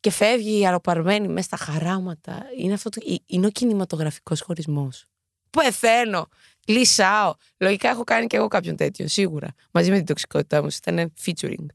Και 0.00 0.10
φεύγει 0.10 0.66
αρροπαρμένη 0.66 1.28
μέσα 1.28 1.56
στα 1.56 1.56
χαράματα. 1.56 2.42
Είναι, 2.58 2.72
αυτό 2.72 2.88
το, 2.90 3.00
είναι 3.26 3.46
ο 3.46 3.50
κινηματογραφικός 3.50 4.40
χωρισμός. 4.40 5.04
Πεθαίνω. 5.50 6.28
Λυσάω. 6.66 7.34
Λογικά 7.58 7.88
έχω 7.88 8.04
κάνει 8.04 8.26
και 8.26 8.36
εγώ 8.36 8.48
κάποιον 8.48 8.76
τέτοιο, 8.76 9.08
σίγουρα. 9.08 9.48
Μαζί 9.72 9.90
με 9.90 9.96
την 9.96 10.06
τοξικότητά 10.06 10.62
μου. 10.62 10.68
Ήταν 10.86 11.12
featuring. 11.24 11.66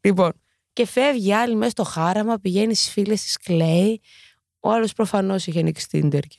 Λοιπόν, 0.00 0.32
και 0.74 0.86
φεύγει 0.86 1.28
η 1.28 1.34
άλλη 1.34 1.54
μέσα 1.54 1.70
στο 1.70 1.84
χάραμα, 1.84 2.38
πηγαίνει 2.38 2.74
στις 2.74 2.90
φίλες 2.90 3.22
της, 3.22 3.36
κλαίει. 3.36 4.00
Ο 4.60 4.70
άλλος 4.70 4.92
προφανώς 4.92 5.46
είχε 5.46 5.60
ανοίξει 5.60 5.86
Tinder 5.92 6.20
και. 6.28 6.38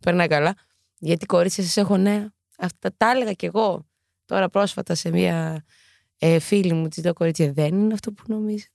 Περνάει 0.00 0.26
καλά. 0.26 0.54
Γιατί 0.98 1.26
κορίτσια 1.26 1.64
σας 1.64 1.76
έχω 1.76 1.96
νέα. 1.96 2.32
Αυτά 2.58 2.90
τα 2.96 3.10
έλεγα 3.10 3.32
κι 3.32 3.46
εγώ 3.46 3.86
τώρα 4.24 4.48
πρόσφατα 4.48 4.94
σε 4.94 5.10
μία 5.10 5.64
ε, 6.18 6.38
φίλη 6.38 6.72
μου. 6.72 6.88
Της 6.88 7.04
λέω 7.04 7.12
κορίτσια, 7.12 7.52
δεν 7.52 7.74
είναι 7.74 7.94
αυτό 7.94 8.12
που 8.12 8.22
νομίζετε. 8.26 8.70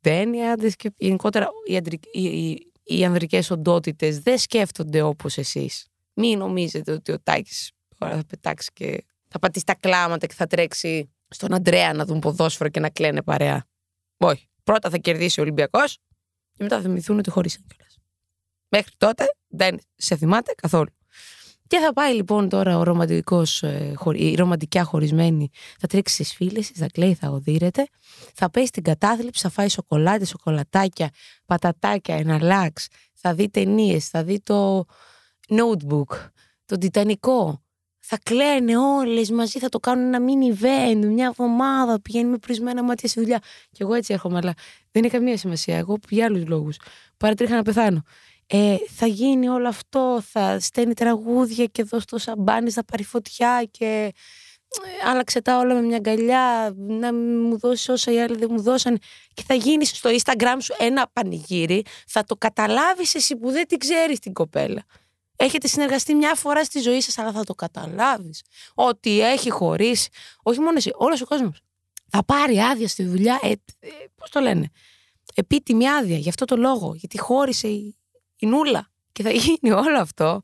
Δεν 0.00 0.32
οι 0.32 0.48
άντρε 0.48 0.70
και 0.70 0.92
γενικότερα 0.96 1.48
οι, 1.66 1.76
αντρικ- 1.76 2.16
οι, 2.16 2.24
οι, 2.24 2.72
οι 2.82 3.04
ανδρικές 3.04 3.50
οντότητες 3.50 4.20
δεν 4.20 4.38
σκέφτονται 4.38 5.02
όπως 5.02 5.38
εσείς. 5.38 5.86
Μην 6.14 6.38
νομίζετε 6.38 6.92
ότι 6.92 7.12
ο 7.12 7.20
Τάκης 7.20 7.70
τώρα 7.98 8.16
θα 8.16 8.24
πετάξει 8.24 8.70
και 8.72 9.04
θα 9.28 9.38
πατήσει 9.38 9.64
τα 9.64 9.74
κλάματα 9.74 10.26
και 10.26 10.34
θα 10.34 10.46
τρέξει 10.46 11.10
στον 11.28 11.54
Αντρέα 11.54 11.92
να 11.92 12.04
δουν 12.04 12.18
ποδόσφαιρο 12.18 12.68
και 12.68 12.80
να 12.80 12.90
κλαίνε 12.90 13.22
παρέα. 13.22 13.66
Όχι. 14.16 14.48
Πρώτα 14.62 14.90
θα 14.90 14.96
κερδίσει 14.96 15.40
ο 15.40 15.42
Ολυμπιακός 15.42 15.98
και 16.52 16.62
μετά 16.62 16.76
θα 16.76 16.82
θυμηθούν 16.82 17.18
ότι 17.18 17.30
χωρίσαν 17.30 17.64
κιόλας. 17.66 17.98
Μέχρι 18.68 18.92
τότε 18.96 19.24
δεν 19.48 19.78
σε 19.94 20.16
θυμάται 20.16 20.54
καθόλου. 20.56 20.96
Και 21.66 21.78
θα 21.78 21.92
πάει 21.92 22.14
λοιπόν 22.14 22.48
τώρα 22.48 22.78
ο 22.78 22.82
ρομαντικός, 22.82 23.62
ε, 23.62 23.92
χωρι- 23.96 24.20
η 24.20 24.34
ρομαντικιά 24.34 24.84
χωρισμένη, 24.84 25.48
θα 25.78 25.86
τρέξει 25.86 26.14
στις 26.14 26.34
φίλες 26.34 26.70
της, 26.70 26.78
θα 26.78 26.86
κλαίει, 26.86 27.14
θα 27.14 27.28
οδύρεται, 27.28 27.88
θα 28.34 28.50
πέσει 28.50 28.66
στην 28.66 28.82
κατάθλιψη, 28.82 29.42
θα 29.42 29.48
φάει 29.48 29.68
σοκολάτε, 29.68 30.24
σοκολατάκια, 30.24 31.10
πατατάκια, 31.46 32.16
ένα 32.16 32.42
λάξ, 32.42 32.88
θα 33.14 33.34
δει 33.34 33.48
ταινίες, 33.48 34.08
θα 34.08 34.24
δει 34.24 34.40
το 34.40 34.84
notebook, 35.48 36.30
το 36.64 36.78
τιτανικό, 36.78 37.63
θα 38.06 38.18
κλαίνε 38.22 38.76
όλες 38.76 39.30
μαζί, 39.30 39.58
θα 39.58 39.68
το 39.68 39.78
κάνουν 39.78 40.14
ένα 40.14 40.26
mini 40.26 40.62
event, 40.62 41.06
μια 41.06 41.26
εβδομάδα, 41.26 42.00
πηγαίνει 42.00 42.30
με 42.30 42.38
πρισμένα 42.38 42.82
μάτια 42.82 43.08
στη 43.08 43.20
δουλειά. 43.20 43.38
Και 43.70 43.82
εγώ 43.82 43.94
έτσι 43.94 44.12
έρχομαι, 44.12 44.36
αλλά 44.36 44.54
δεν 44.90 45.02
είναι 45.02 45.12
καμία 45.12 45.36
σημασία. 45.36 45.76
Εγώ 45.76 45.98
για 46.08 46.24
άλλους 46.24 46.46
λόγους. 46.46 46.76
Παρατρίχα 47.16 47.54
να 47.54 47.62
πεθάνω. 47.62 48.02
Ε, 48.46 48.76
θα 48.88 49.06
γίνει 49.06 49.48
όλο 49.48 49.68
αυτό, 49.68 50.22
θα 50.30 50.60
στέλνει 50.60 50.94
τραγούδια 50.94 51.64
και 51.64 51.82
εδώ 51.82 52.00
στο 52.00 52.18
σαμπάνι 52.18 52.70
θα 52.70 52.84
πάρει 52.84 53.04
φωτιά 53.04 53.68
και 53.70 54.12
ε, 55.04 55.08
άλλαξε 55.08 55.42
τα 55.42 55.58
όλα 55.58 55.74
με 55.74 55.80
μια 55.80 55.96
αγκαλιά, 55.96 56.74
να 56.76 57.14
μου 57.14 57.58
δώσει 57.58 57.90
όσα 57.90 58.12
οι 58.12 58.20
άλλοι 58.20 58.36
δεν 58.36 58.48
μου 58.50 58.62
δώσαν 58.62 58.98
και 59.34 59.42
θα 59.46 59.54
γίνεις 59.54 59.88
στο 59.88 60.10
Instagram 60.10 60.56
σου 60.58 60.74
ένα 60.78 61.10
πανηγύρι, 61.12 61.84
θα 62.06 62.24
το 62.24 62.36
καταλάβεις 62.36 63.14
εσύ 63.14 63.36
που 63.36 63.50
δεν 63.50 63.66
την 63.66 63.78
ξέρεις 63.78 64.18
την 64.18 64.32
κοπέλα. 64.32 64.84
Έχετε 65.36 65.68
συνεργαστεί 65.68 66.14
μια 66.14 66.34
φορά 66.34 66.64
στη 66.64 66.80
ζωή 66.80 67.00
σας, 67.00 67.18
αλλά 67.18 67.32
θα 67.32 67.44
το 67.44 67.54
καταλάβεις. 67.54 68.42
Ότι 68.74 69.20
έχει 69.20 69.50
χωρίσει, 69.50 70.08
όχι 70.42 70.60
μόνο 70.60 70.76
εσύ, 70.76 70.90
όλος 70.94 71.20
ο 71.20 71.26
κόσμος. 71.26 71.60
Θα 72.08 72.24
πάρει 72.24 72.58
άδεια 72.58 72.88
στη 72.88 73.04
δουλειά, 73.04 73.40
ε, 73.42 73.50
ε, 73.50 73.88
πώς 74.14 74.30
το 74.30 74.40
λένε, 74.40 74.70
επίτιμη 75.34 75.88
άδεια, 75.88 76.16
γι' 76.16 76.28
αυτό 76.28 76.44
το 76.44 76.56
λόγο, 76.56 76.94
γιατί 76.94 77.18
χώρισε 77.18 77.68
η, 77.68 77.96
η 78.36 78.46
νούλα 78.46 78.90
και 79.12 79.22
θα 79.22 79.30
γίνει 79.30 79.72
όλο 79.72 80.00
αυτό. 80.00 80.42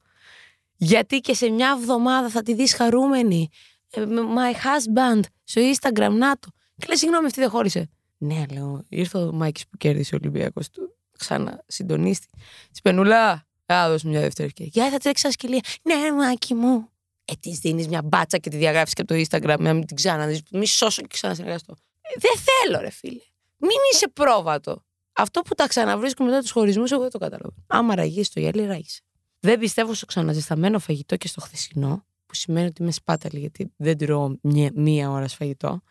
Γιατί 0.77 1.21
και 1.21 1.35
σε 1.35 1.49
μια 1.49 1.77
εβδομάδα 1.79 2.29
θα 2.29 2.43
τη 2.43 2.55
δεις 2.55 2.75
χαρούμενη 2.75 3.49
ε, 3.91 4.05
my 4.09 4.55
husband 4.55 5.21
στο 5.45 5.61
Instagram, 5.61 6.13
να 6.13 6.39
το. 6.39 6.49
Και 6.77 6.87
λέει, 6.87 6.97
συγγνώμη, 6.97 7.27
αυτή 7.27 7.41
δεν 7.41 7.51
χώρισε. 7.51 7.91
Ναι, 8.19 8.45
λέω, 8.53 8.85
ήρθε 8.89 9.19
ο 9.19 9.33
Μάικης 9.33 9.69
που 9.69 9.77
κέρδισε 9.77 10.15
ο 10.15 10.19
Ολυμπιακός 10.23 10.71
του. 10.71 10.97
Ξανά 11.19 11.65
συντονίστη. 11.67 12.27
Της 12.71 12.81
πενούλα, 12.81 13.47
α, 13.73 13.89
δώσ' 13.89 14.03
μια 14.03 14.21
δεύτερη 14.21 14.49
ευκαιρία. 14.49 14.71
Για 14.75 14.91
θα 14.91 14.99
τρέξει 14.99 15.23
σαν 15.23 15.33
σκυλία. 15.33 15.61
Ναι, 15.83 16.13
Μάκη 16.13 16.55
μου. 16.55 16.89
Ε, 17.25 17.33
της 17.41 17.59
δίνεις 17.59 17.89
μια 17.89 18.03
μπάτσα 18.03 18.39
και 18.39 18.51
τη 18.51 18.57
διαγράφεις 18.57 18.95
και 18.95 19.03
από 19.03 19.15
το 19.15 19.25
Instagram, 19.29 19.59
να 19.59 19.75
μην 19.75 19.87
την 19.87 19.97
ξαναδείς. 19.97 20.43
Μη 20.51 20.67
σώσω 20.67 21.03
και 21.03 21.09
ξανασυνεργαστώ. 21.11 21.75
Ε, 22.01 22.09
δεν 22.19 22.33
θέλω, 22.37 22.81
ρε 22.81 22.91
φίλε. 22.91 23.21
Μην 23.57 23.77
είσαι 23.93 24.09
πρόβατο. 24.09 24.85
Αυτό 25.13 25.41
που 25.41 25.55
τα 25.55 25.67
ξαναβρίσκω 25.67 26.25
μετά 26.25 26.41
τους 26.41 26.51
χωρισμούς, 26.51 26.91
εγώ 26.91 27.01
δεν 27.01 27.11
το 27.11 27.19
καταλαβαίνω. 27.19 27.65
Άμα 27.67 27.95
ραγίσει 27.95 28.33
το 28.33 28.41
γυαλί, 28.41 28.67
ράγισε. 28.67 29.01
Δεν 29.41 29.59
πιστεύω 29.59 29.95
στο 29.95 30.07
ξαναζεσταμένο 30.07 30.79
φαγητό 30.79 31.17
και 31.17 31.29
στο 31.29 31.41
χθεσινό 31.41 32.05
που 32.27 32.35
σημαίνει 32.35 32.67
ότι 32.67 32.83
είμαι 32.83 32.93
σπάταλη 32.93 33.39
γιατί 33.39 33.73
δεν 33.77 33.99
τρώω 33.99 34.37
μία, 34.41 34.71
μία 34.75 35.11
ώρα 35.11 35.29
σφαγητό. 35.29 35.83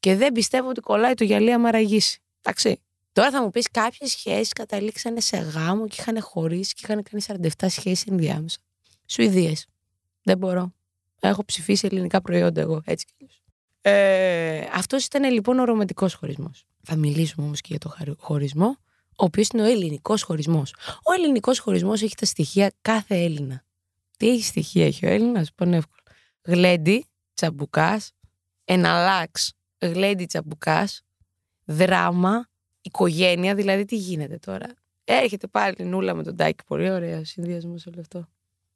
Και 0.00 0.16
δεν 0.16 0.32
πιστεύω 0.32 0.68
ότι 0.68 0.80
κολλάει 0.80 1.14
το 1.14 1.24
γυαλί 1.24 1.52
άμα 1.52 1.70
ραγίσει. 1.70 2.20
Εντάξει. 2.42 2.80
Τώρα 3.12 3.30
θα 3.30 3.42
μου 3.42 3.50
πεις 3.50 3.70
κάποιες 3.70 4.10
σχέσεις 4.10 4.52
καταλήξανε 4.52 5.20
σε 5.20 5.36
γάμο 5.36 5.88
και 5.88 5.96
είχαν 5.98 6.20
χωρίσει 6.20 6.74
και 6.74 6.80
είχαν 6.84 7.02
κάνει 7.02 7.48
47 7.58 7.66
σχέσεις 7.68 8.06
ενδιάμεσα. 8.06 8.58
Σουηδίες. 9.06 9.66
Δεν 10.22 10.38
μπορώ. 10.38 10.72
Έχω 11.20 11.44
ψηφίσει 11.44 11.86
ελληνικά 11.86 12.22
προϊόντα 12.22 12.60
εγώ. 12.60 12.82
Έτσι 12.84 13.06
κι 13.06 13.28
ε, 13.80 14.66
Αυτός 14.72 15.04
ήταν 15.04 15.32
λοιπόν 15.32 15.58
ο 15.58 15.64
ρομαντικός 15.64 16.14
χωρισμός. 16.14 16.66
Θα 16.82 16.96
μιλήσουμε 16.96 17.46
όμως 17.46 17.60
και 17.60 17.68
για 17.70 17.78
το 17.78 18.16
χωρισμό, 18.18 18.76
ο 19.08 19.24
οποίος 19.24 19.48
είναι 19.48 19.62
ο 19.62 19.64
ελληνικός 19.64 20.22
χωρισμός. 20.22 20.74
Ο 21.02 21.12
ελληνικός 21.12 21.58
χωρισμός 21.58 22.02
έχει 22.02 22.14
τα 22.14 22.26
στοιχεία 22.26 22.72
κάθε 22.82 23.24
Έλληνα. 23.24 23.64
Τι 24.16 24.42
στοιχεία 24.42 24.86
έχει 24.86 25.06
ο 25.06 25.08
Έλληνας, 25.08 25.52
πολύ 25.52 25.76
εύκολο. 25.76 26.00
Γλέντι, 26.42 27.06
τσαμπουκάς, 27.34 28.12
εναλλάξ, 28.64 29.52
γλέντι, 29.78 30.24
τσαμπουκάς, 30.26 31.02
δράμα, 31.64 32.50
οικογένεια, 32.82 33.54
δηλαδή 33.54 33.84
τι 33.84 33.96
γίνεται 33.96 34.38
τώρα; 34.38 34.66
Έρχεται 35.04 35.46
πάλι 35.46 35.74
νούλα 35.78 36.14
με 36.14 36.22
τον 36.22 36.36
Τάκη. 36.36 36.64
Πολύ 36.66 36.90
ωραίο 36.90 37.24
συνδυασμό 37.24 37.74
όλο 37.86 38.00
αυτό. 38.00 38.28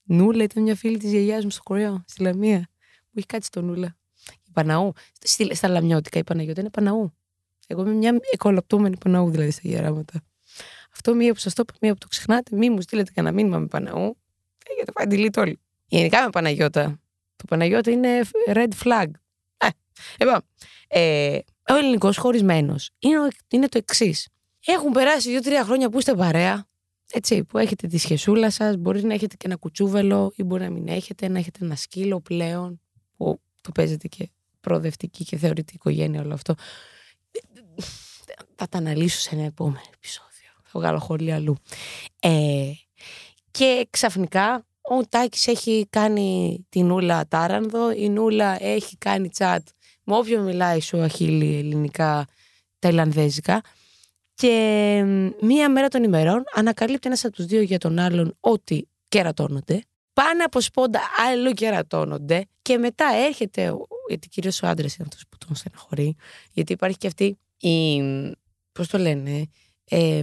Νούλα 0.02 0.42
ήταν 0.42 0.62
μια 0.62 0.75
φίλη 0.75 0.98
της 0.98 1.10
γιαγιάς 1.10 1.44
μου 1.44 1.50
στο 1.50 1.62
Κορέο, 1.62 2.04
στη 2.06 2.22
Λαμία, 2.22 2.68
που 3.00 3.12
έχει 3.14 3.26
κάτι 3.26 3.44
στο 3.44 3.62
Νούλα. 3.62 3.96
Η 4.46 4.50
Παναού. 4.52 4.92
Στα 5.50 5.68
Λαμιώτικα 5.68 6.18
η 6.18 6.25
Παναγιώτα 6.25 6.60
είναι 6.60 6.70
Παναού. 6.70 7.14
Εγώ 7.66 7.82
είμαι 7.82 7.92
μια 7.92 8.18
εκκολαπτόμενη 8.33 8.97
Παναού 8.96 9.30
δηλαδή 9.30 9.50
στα 9.50 9.60
γεράματα. 9.64 10.22
Αυτό 10.92 11.14
μία 11.14 11.32
που 11.32 11.38
σας 11.38 11.54
το 11.54 11.62
είπα, 11.66 11.78
μία 11.80 11.92
που 11.92 11.98
το 11.98 12.06
ξεχνάτε, 12.06 12.56
μη 12.56 12.70
μου 12.70 12.80
στείλετε 12.80 13.10
κανένα 13.14 13.34
μήνυμα 13.34 13.58
με 13.58 13.66
Παναού 13.66 14.16
για 14.75 14.84
το 14.84 14.92
delete 15.10 15.38
όλοι. 15.38 15.58
Γενικά 15.86 16.25
με 16.25 16.30
Παναγιώτα. 16.30 17.00
Το 17.36 17.44
Παναγιώτα 17.48 17.90
είναι 17.90 18.20
red 18.46 18.70
flag. 18.84 19.06
Ε, 19.56 19.68
λοιπόν, 20.18 20.40
ε, 20.88 21.38
ο 21.68 21.75
ελληνικός 21.75 22.16
χωρισμένος 22.16 22.90
είναι, 22.99 23.28
είναι 23.49 23.68
το 23.68 23.78
εξής. 23.78 24.28
Έχουν 24.64 24.92
περάσει 24.92 25.30
δύο-τρία 25.30 25.64
χρόνια 25.64 25.90
που 25.90 25.99
είστε 25.99 26.14
παρέα. 26.14 26.66
Έτσι, 27.12 27.44
που 27.44 27.58
έχετε 27.58 27.87
τη 27.87 27.99
σχεσούλα 27.99 28.50
σας, 28.50 28.76
μπορείς 28.76 29.02
να 29.02 29.14
έχετε 29.14 29.37
και 29.37 29.46
ένα 29.46 29.56
κουτσούβελο 29.56 30.32
ή 30.37 30.42
μπορεί 30.42 30.62
να 30.62 30.70
μην 30.70 30.88
έχετε, 30.88 31.28
να 31.28 31.38
έχετε 31.38 31.64
ένα 31.64 31.76
σκύλο 31.76 32.20
πλέον 32.20 32.80
που 33.16 33.40
το 33.61 33.73
παίζετε 33.73 34.08
και 34.08 34.30
προοδευτική 34.61 35.25
και 35.25 35.37
θεωρητική 35.37 35.75
οικογένεια 35.75 36.20
όλο 36.20 36.35
αυτό. 36.35 36.54
Θα 38.54 38.68
τα 38.68 38.78
αναλύσω 38.78 39.18
σε 39.18 39.35
ένα 39.35 39.44
επόμενο 39.44 39.80
επεισόδιο. 39.94 40.49
Θα 40.62 40.80
βγάλω 40.80 40.99
χωρί 40.99 41.32
αλλού. 41.32 41.56
Ε, 42.20 42.70
και 43.50 43.87
ξαφνικά 43.90 44.66
ο 44.80 45.00
Τάκης 45.08 45.46
έχει 45.46 45.87
κάνει 45.90 46.61
την 46.68 46.87
Νούλα 46.87 47.26
Τάρανδο, 47.28 47.90
η 47.90 48.08
Νούλα 48.08 48.62
έχει 48.62 48.96
κάνει 48.96 49.28
τσάτ 49.28 49.68
με 50.06 50.16
όποιον 50.16 50.44
μιλάει 50.44 50.80
σου 50.80 51.00
αχίλη 51.00 51.56
ελληνικά, 51.56 52.26
ταϊλανδέζικα. 52.78 53.60
Και 54.34 55.02
μία 55.40 55.70
μέρα 55.70 55.88
των 55.88 56.02
ημερών 56.02 56.44
ανακαλύπτει 56.54 57.06
ένας 57.06 57.25
από 57.25 57.34
τους 57.34 57.44
δύο 57.44 57.60
για 57.60 57.78
τον 57.78 57.98
άλλον 57.98 58.36
ότι 58.40 58.88
κερατώνονται. 59.08 59.82
Πάνε 60.12 60.42
από 60.42 60.60
σπόντα, 60.60 61.00
άλλο 61.30 61.52
κερατώνονται. 61.52 62.46
Και 62.62 62.78
μετά 62.78 63.04
έρχεται, 63.26 63.76
γιατί 64.08 64.28
κυρίως 64.28 64.62
ο 64.62 64.66
άντρας 64.66 64.96
είναι 64.96 65.08
αυτός 65.08 65.25
που 65.28 65.36
τον 65.46 65.56
στεναχωρεί, 65.56 66.16
γιατί 66.52 66.72
υπάρχει 66.72 66.96
και 66.96 67.06
αυτή 67.06 67.38
η. 67.58 68.02
Πώς 68.72 68.88
το 68.88 68.98
λένε, 68.98 69.46
ε, 69.84 70.22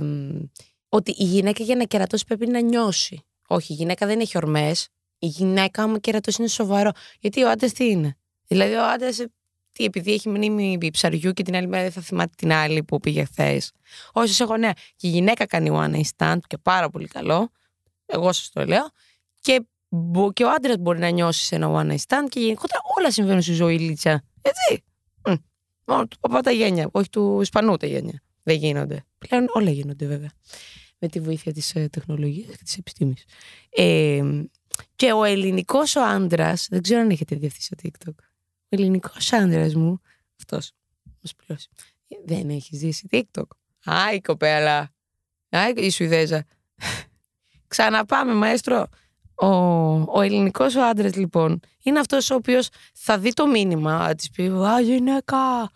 ότι 0.90 1.12
η 1.18 1.24
γυναίκα 1.24 1.64
για 1.64 1.76
να 1.76 1.84
κερατώσει 1.84 2.26
πρέπει 2.26 2.48
να 2.48 2.60
νιώσει. 2.60 3.26
Όχι, 3.48 3.74
η 3.74 3.76
γυναίκα 3.76 4.06
δεν 4.06 4.20
έχει 4.20 4.38
ορμές. 4.38 4.88
Η 5.20 5.28
γυναίκα, 5.28 5.84
άμα 5.84 6.00
κερατώσει, 6.00 6.38
είναι 6.40 6.50
σοβαρό. 6.50 6.92
Γιατί 7.20 7.44
ο 7.44 7.50
άντρας 7.50 7.72
τι 7.72 7.90
είναι; 7.90 8.18
Δηλαδή, 8.48 8.74
ο 8.74 8.86
άντρας, 8.86 9.26
τι, 9.74 9.84
επειδή 9.84 10.14
έχει 10.14 10.30
μνήμη 10.30 10.90
ψαριού 10.92 11.32
και 11.32 11.44
την 11.44 11.56
άλλη 11.56 11.68
μέρα 11.68 11.84
δεν 11.84 11.92
θα 11.92 12.02
θυμάται 12.02 12.34
την 12.38 12.52
άλλη 12.52 12.84
που 12.84 13.00
πήγε 13.00 13.24
χθες. 13.24 13.72
Όχι, 14.12 14.42
έχω 14.42 14.58
νέα. 14.58 14.74
Και 14.96 15.08
η 15.08 15.10
γυναίκα 15.10 15.46
κάνει 15.46 15.70
one 15.74 15.96
night 15.96 16.10
stand 16.18 16.38
και 16.48 16.58
πάρα 16.58 16.90
πολύ 16.90 17.08
καλό. 17.08 17.50
Εγώ 18.06 18.32
σας 18.32 18.50
το 18.50 18.66
λέω. 18.66 18.90
Και, 19.40 19.66
και 20.34 20.44
ο 20.44 20.50
άντρας 20.50 20.76
μπορεί 20.80 21.00
να 21.00 21.10
νιώσει 21.10 21.46
σε 21.46 21.56
ένα 21.56 21.72
one 21.74 21.92
night 21.92 22.06
stand 22.08 22.28
και 22.30 22.40
γενικότερα 22.40 22.80
όλα 22.98 23.12
συμβαίνουν 23.12 23.42
στη 23.42 23.54
ζωή, 23.54 23.80
Λίτσα. 23.80 24.24
Έτσι. 24.42 24.84
Μόνο 25.86 26.08
του 26.08 26.20
παπά 26.20 26.42
τα 26.42 26.52
γένια, 26.52 26.90
όχι 26.92 27.10
του 27.10 27.42
Ισπανού 27.42 27.78
τα 27.78 27.88
γένια. 27.88 28.24
Δεν 28.44 28.56
γίνονται. 28.56 29.06
Πλέον 29.18 29.46
όλα 29.54 29.70
γίνονται 29.70 30.06
βέβαια 30.06 30.32
με 31.04 31.10
τη 31.10 31.20
βοήθεια 31.20 31.54
της 31.54 31.76
ε, 31.76 31.88
τεχνολογίας 31.88 32.56
και 32.56 32.64
της 32.64 32.78
επιστήμης. 32.78 33.24
Ε, 33.70 34.22
και 34.96 35.12
ο 35.12 35.24
ελληνικός 35.24 35.96
ο 35.96 36.04
άντρας, 36.04 36.68
δεν 36.70 36.82
ξέρω 36.82 37.02
αν 37.02 37.10
έχετε 37.10 37.36
δει 37.36 37.46
αυτή 37.46 37.62
στο 37.62 37.76
TikTok, 37.84 38.14
ο 38.18 38.33
ελληνικός 38.74 39.34
άντρας 39.34 39.76
μου, 39.76 40.00
αυτός, 40.38 40.72
μας 41.22 41.36
πληρώσει, 41.36 41.70
δεν 42.26 42.50
έχει 42.50 42.76
ζήσει 42.76 43.08
TikTok. 43.12 43.48
Άι 43.84 44.22
κοπέλα, 44.22 44.94
άι 45.50 45.72
η 45.76 45.90
Σουηδέζα. 45.90 46.46
Ξαναπάμε 47.68 48.34
μαέστρο. 48.34 48.88
Ο, 49.36 49.48
ο 50.18 50.22
ελληνικός 50.22 50.76
ο 50.76 50.84
άντρας 50.84 51.16
λοιπόν 51.16 51.60
είναι 51.84 52.00
αυτός 52.00 52.30
ο 52.30 52.36
οποίος 52.36 52.70
θα 52.94 53.18
δει 53.18 53.34
το 53.34 53.48
μήνυμα 53.48 54.16
της 54.16 54.30
πει 54.30 54.48
«Α, 54.48 54.82
γυναίκα!» 54.82 55.72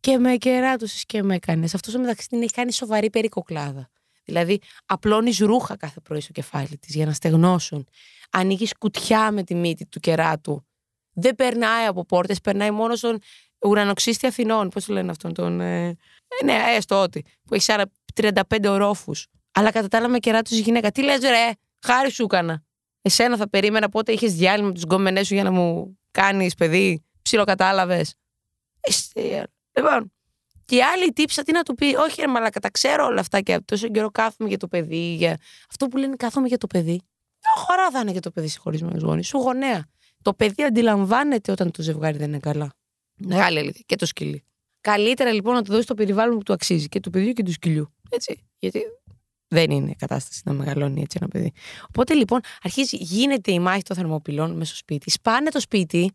και 0.00 0.18
με 0.18 0.36
κεράτωσες 0.36 1.04
και 1.04 1.22
με 1.22 1.34
έκανες. 1.34 1.74
Αυτός 1.74 1.94
ο 1.94 1.98
μεταξύ 1.98 2.28
την 2.28 2.42
έχει 2.42 2.52
κάνει 2.52 2.72
σοβαρή 2.72 3.10
περικοκλάδα. 3.10 3.90
Δηλαδή, 4.24 4.60
απλώνεις 4.86 5.38
ρούχα 5.38 5.76
κάθε 5.76 6.00
πρωί 6.00 6.20
στο 6.20 6.32
κεφάλι 6.32 6.78
της 6.78 6.94
για 6.94 7.06
να 7.06 7.12
στεγνώσουν. 7.12 7.88
Ανοίγεις 8.30 8.72
κουτιά 8.78 9.30
με 9.30 9.42
τη 9.42 9.54
μύτη 9.54 9.86
του 9.86 10.00
κεράτου. 10.00 10.66
Δεν 11.12 11.34
περνάει 11.34 11.86
από 11.86 12.04
πόρτες, 12.04 12.40
περνάει 12.40 12.70
μόνο 12.70 12.96
στον 12.96 13.18
ουρανοξύστη 13.66 14.26
Αθηνών. 14.26 14.68
Πώς 14.68 14.84
το 14.84 14.92
λένε 14.92 15.10
αυτόν 15.10 15.34
τον. 15.34 15.60
Ε, 15.60 15.86
ε 15.88 16.44
ναι, 16.44 16.62
έστω 16.76 17.02
ότι. 17.02 17.24
Που 17.44 17.54
έχει 17.54 17.72
35 18.22 18.40
ορόφους. 18.66 19.26
Αλλά 19.52 19.70
κατά 19.70 19.88
τα 19.88 19.98
άλλα 19.98 20.08
με 20.08 20.18
κεράτου 20.18 20.54
γυναίκα. 20.54 20.90
Τι 20.90 21.02
λες, 21.02 21.20
ρε, 21.20 21.50
χάρη 21.80 22.10
σου 22.10 22.22
έκανα. 22.22 22.62
Εσένα 23.02 23.36
θα 23.36 23.48
περίμενα 23.48 23.88
πότε 23.88 24.12
είχες 24.12 24.34
διάλειμμα 24.34 24.68
με 24.68 24.74
τους 24.74 24.82
γκόμενέ 24.82 25.22
σου 25.22 25.34
για 25.34 25.42
να 25.42 25.50
μου 25.50 25.98
κάνεις 26.10 26.54
παιδί. 26.54 27.04
Ψιλοκατάλαβες. 27.22 28.14
Ε, 29.14 29.42
λοιπόν, 29.72 30.12
και 30.64 30.76
η 30.76 30.82
άλλη 30.82 31.12
τύψα 31.12 31.42
τι 31.42 31.52
να 31.52 31.62
του 31.62 31.74
πει, 31.74 31.94
Όχι, 31.94 32.20
ρε 32.20 32.26
Μαλάκα, 32.26 32.60
τα 32.60 32.70
ξέρω 32.70 33.06
όλα 33.06 33.20
αυτά 33.20 33.40
και 33.40 33.60
τόσο 33.64 33.88
καιρό 33.88 34.10
κάθομαι 34.10 34.48
για 34.48 34.58
το 34.58 34.68
παιδί. 34.68 35.14
Για... 35.14 35.38
Αυτό 35.68 35.86
που 35.86 35.96
λένε 35.96 36.16
κάθομαι 36.16 36.48
για 36.48 36.58
το 36.58 36.66
παιδί. 36.66 37.00
Χωρά 37.56 37.90
θα 37.90 38.00
είναι 38.00 38.10
για 38.10 38.20
το 38.20 38.30
παιδί 38.30 38.48
σε 38.48 38.58
χωρισμένο 38.58 38.98
γονείς. 39.00 39.26
Σου 39.26 39.38
γονέα. 39.38 39.84
Το 40.22 40.34
παιδί 40.34 40.62
αντιλαμβάνεται 40.62 41.52
όταν 41.52 41.70
το 41.70 41.82
ζευγάρι 41.82 42.18
δεν 42.18 42.28
είναι 42.28 42.38
καλά. 42.38 42.72
Μεγάλη 43.16 43.58
αλήθεια. 43.58 43.82
Και 43.86 43.96
το 43.96 44.06
σκυλί. 44.06 44.44
Καλύτερα 44.80 45.32
λοιπόν 45.32 45.54
να 45.54 45.62
του 45.62 45.70
δώσεις 45.70 45.86
το 45.86 45.94
περιβάλλον 45.94 46.36
που 46.36 46.42
του 46.42 46.52
αξίζει 46.52 46.88
και 46.88 47.00
του 47.00 47.10
παιδιού 47.10 47.32
και 47.32 47.42
του 47.42 47.52
σκυλιού. 47.52 47.92
Έτσι. 48.10 48.44
Γιατί 48.58 48.80
Δεν 49.48 49.70
είναι 49.70 49.90
η 49.90 49.94
κατάσταση 49.94 50.40
να 50.44 50.52
μεγαλώνει 50.52 51.02
έτσι 51.02 51.18
ένα 51.20 51.28
παιδί. 51.28 51.52
Οπότε 51.88 52.14
λοιπόν 52.14 52.40
αρχίζει, 52.62 52.96
γίνεται 52.96 53.52
η 53.52 53.58
μάχη 53.58 53.82
των 53.82 53.96
θερμοπυλών 53.96 54.50
μέσα 54.52 54.64
στο 54.64 54.76
σπίτι. 54.76 55.10
Σπάνε 55.10 55.50
το 55.50 55.60
σπίτι, 55.60 56.12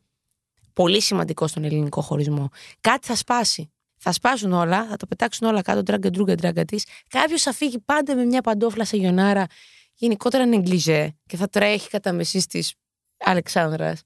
πολύ 0.73 1.01
σημαντικό 1.01 1.47
στον 1.47 1.63
ελληνικό 1.63 2.01
χωρισμό. 2.01 2.49
Κάτι 2.81 3.07
θα 3.07 3.15
σπάσει. 3.15 3.71
Θα 3.97 4.11
σπάσουν 4.11 4.53
όλα, 4.53 4.87
θα 4.87 4.97
το 4.97 5.07
πετάξουν 5.07 5.47
όλα 5.47 5.61
κάτω, 5.61 5.83
τράγκα 5.83 6.09
ντρούγκα 6.09 6.35
τράγκα 6.35 6.65
της. 6.65 6.85
Κάποιος 7.07 7.41
θα 7.41 7.53
φύγει 7.53 7.79
πάντα 7.79 8.15
με 8.15 8.25
μια 8.25 8.41
παντόφλα 8.41 8.85
σε 8.85 8.97
γιονάρα, 8.97 9.45
γενικότερα 9.93 10.45
νεγκλιζέ 10.45 11.17
και 11.25 11.37
θα 11.37 11.47
τρέχει 11.47 11.89
κατά 11.89 12.13
μεσής 12.13 12.45
της 12.45 12.73
Αλεξάνδρας. 13.17 14.01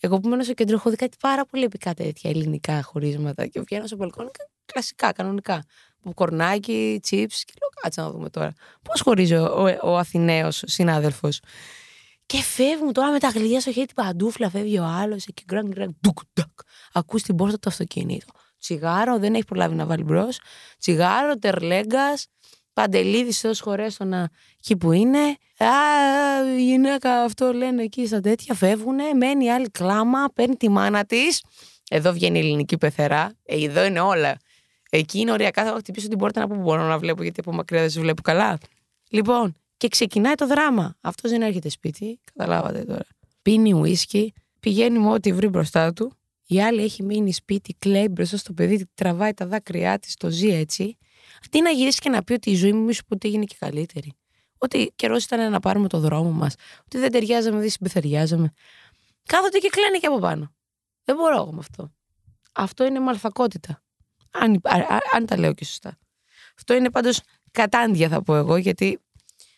Εγώ 0.00 0.20
που 0.20 0.28
μένω 0.28 0.42
στο 0.42 0.52
κέντρο 0.52 0.76
έχω 0.76 0.90
δει 0.90 0.96
κάτι 0.96 1.16
πάρα 1.20 1.46
πολύ 1.46 1.64
επικά 1.64 1.94
τέτοια 1.94 2.30
ελληνικά 2.30 2.82
χωρίσματα 2.82 3.46
και 3.46 3.60
βγαίνω 3.60 3.86
στο 3.86 3.96
μπαλκόνι 3.96 4.30
κλασικά, 4.64 5.12
κανονικά. 5.12 5.64
Κορνάκι, 6.14 7.00
chips 7.04 7.40
και 7.44 7.52
λέω 7.60 7.68
κάτσε 7.82 8.00
να 8.00 8.10
δούμε 8.10 8.30
τώρα. 8.30 8.52
Πώς 8.82 9.00
χωρίζει 9.00 9.34
ο, 9.34 9.44
ο, 9.44 9.90
ο 9.90 9.96
Αθηναίος 9.96 10.62
συνάδελφος. 10.66 11.40
Και 12.26 12.42
φεύγουν 12.42 12.92
τώρα 12.92 13.10
με 13.10 13.18
τα 13.18 13.28
γλυκά 13.28 13.60
στο 13.60 13.72
χέρι 13.72 13.86
την 13.86 13.94
παντούφλα, 13.94 14.50
φεύγει 14.50 14.78
ο 14.78 14.84
άλλος 14.84 15.26
εκεί 15.26 15.42
γκραν 15.46 15.68
γκραν 15.68 15.96
ντουκ 16.00 16.18
ντουκ. 16.34 16.60
Ακούς 16.92 17.22
την 17.22 17.36
πόρτα 17.36 17.58
του 17.58 17.68
αυτοκίνητου. 17.68 18.26
Τσιγάρο, 18.58 19.18
δεν 19.18 19.34
έχει 19.34 19.44
προλάβει 19.44 19.74
να 19.74 19.86
βάλει 19.86 20.02
μπρος. 20.02 20.40
Τσιγάρο, 20.78 21.38
τερλέγκας, 21.38 22.26
παντελίδη 22.76 23.32
σε 23.32 23.50
χωρές 23.60 23.98
να 23.98 24.28
εκεί 24.58 24.76
που 24.76 24.92
είναι. 24.92 25.18
Α, 25.58 25.68
η 26.58 26.62
γυναίκα 26.64 27.22
αυτό 27.22 27.52
λένε 27.52 27.82
εκεί 27.82 28.06
στα 28.06 28.20
τέτοια, 28.20 28.54
φεύγουν. 28.54 28.96
Μένει 29.16 29.50
άλλη 29.50 29.70
κλάμα, 29.70 30.28
παίρνει 30.34 30.56
τη 30.56 30.68
μάνα 30.68 31.04
της. 31.04 31.42
Εδώ 31.90 32.12
βγαίνει 32.12 32.38
η 32.38 32.40
ελληνική 32.40 32.78
πεθερά. 32.78 33.32
Ε, 33.44 33.64
εδώ 33.64 33.84
είναι 33.84 34.00
όλα. 34.00 34.36
Εκεί 34.90 35.18
είναι 35.18 35.32
ωριακά. 35.32 35.64
Θα 35.64 35.76
χτυπήσω 35.78 36.08
την 36.08 36.18
πόρτα 36.18 36.40
να 36.40 36.46
πω 36.46 36.54
που 36.54 36.62
μπορώ 36.62 36.82
να 36.82 36.98
βλέπω, 36.98 37.22
γιατί 37.22 37.40
από 37.40 37.52
μακριά 37.52 37.80
δεν 37.80 37.90
σε 37.90 38.00
βλέπω 38.00 38.22
καλά. 38.22 38.58
Λοιπόν, 39.10 39.56
και 39.76 39.88
ξεκινάει 39.88 40.34
το 40.34 40.46
δράμα. 40.46 40.96
Αυτός 41.00 41.30
δεν 41.30 41.42
έρχεται 41.42 41.68
σπίτι, 41.68 42.20
καταλάβατε 42.34 42.84
τώρα. 42.84 43.06
Πίνει 43.42 43.72
ουίσκι, 43.72 44.32
πηγαίνει 44.60 44.98
με 44.98 45.10
ό,τι 45.10 45.32
βρει 45.32 45.48
μπροστά 45.48 45.92
του. 45.92 46.12
Η 46.46 46.62
άλλη 46.62 46.82
έχει 46.82 47.02
μείνει 47.02 47.32
σπίτι, 47.32 47.74
κλαίει 47.78 48.08
μπροστά 48.10 48.36
στο 48.36 48.52
παιδί, 48.52 48.86
τραβάει 48.94 49.34
τα 49.34 49.46
δάκρυά 49.46 49.98
της, 49.98 50.16
το 50.16 50.30
ζει 50.30 50.48
έτσι. 50.48 50.96
Αντί 51.46 51.60
να 51.60 51.70
γυρίσει 51.70 52.00
και 52.00 52.08
να 52.08 52.22
πει 52.22 52.32
ότι 52.32 52.50
η 52.50 52.54
ζωή 52.54 52.72
μου 52.72 52.84
μη 52.84 52.94
σου 52.94 53.04
πω 53.04 53.14
ότι 53.14 53.28
έγινε 53.28 53.44
και 53.44 53.56
καλύτερη. 53.58 54.12
Ότι 54.58 54.92
καιρός 54.96 55.24
ήταν 55.24 55.50
να 55.50 55.60
πάρουμε 55.60 55.88
το 55.88 55.98
δρόμο 55.98 56.30
μας. 56.30 56.54
Ότι 56.80 56.98
δεν 56.98 57.12
ταιριάζαμε, 57.12 57.60
δεν 57.60 57.70
συμπεθεριάζαμε. 57.70 58.52
Κάθονται 59.26 59.58
και 59.58 59.68
κλαίνε 59.68 59.98
και 59.98 60.06
από 60.06 60.18
πάνω. 60.18 60.54
Δεν 61.04 61.16
μπορώ 61.16 61.36
εγώ 61.36 61.52
με 61.52 61.58
αυτό. 61.58 61.92
Αυτό 62.52 62.84
είναι 62.84 63.00
μαλθακότητα. 63.00 63.82
Αν, 64.30 64.60
αν 65.12 65.26
τα 65.26 65.38
λέω 65.38 65.54
και 65.54 65.64
σωστά. 65.64 65.98
Αυτό 66.58 66.74
είναι 66.74 66.90
πάντως 66.90 67.20
κατάντια 67.50 68.08
θα 68.08 68.22
πω 68.22 68.36
εγώ, 68.36 68.56
γιατί 68.56 69.00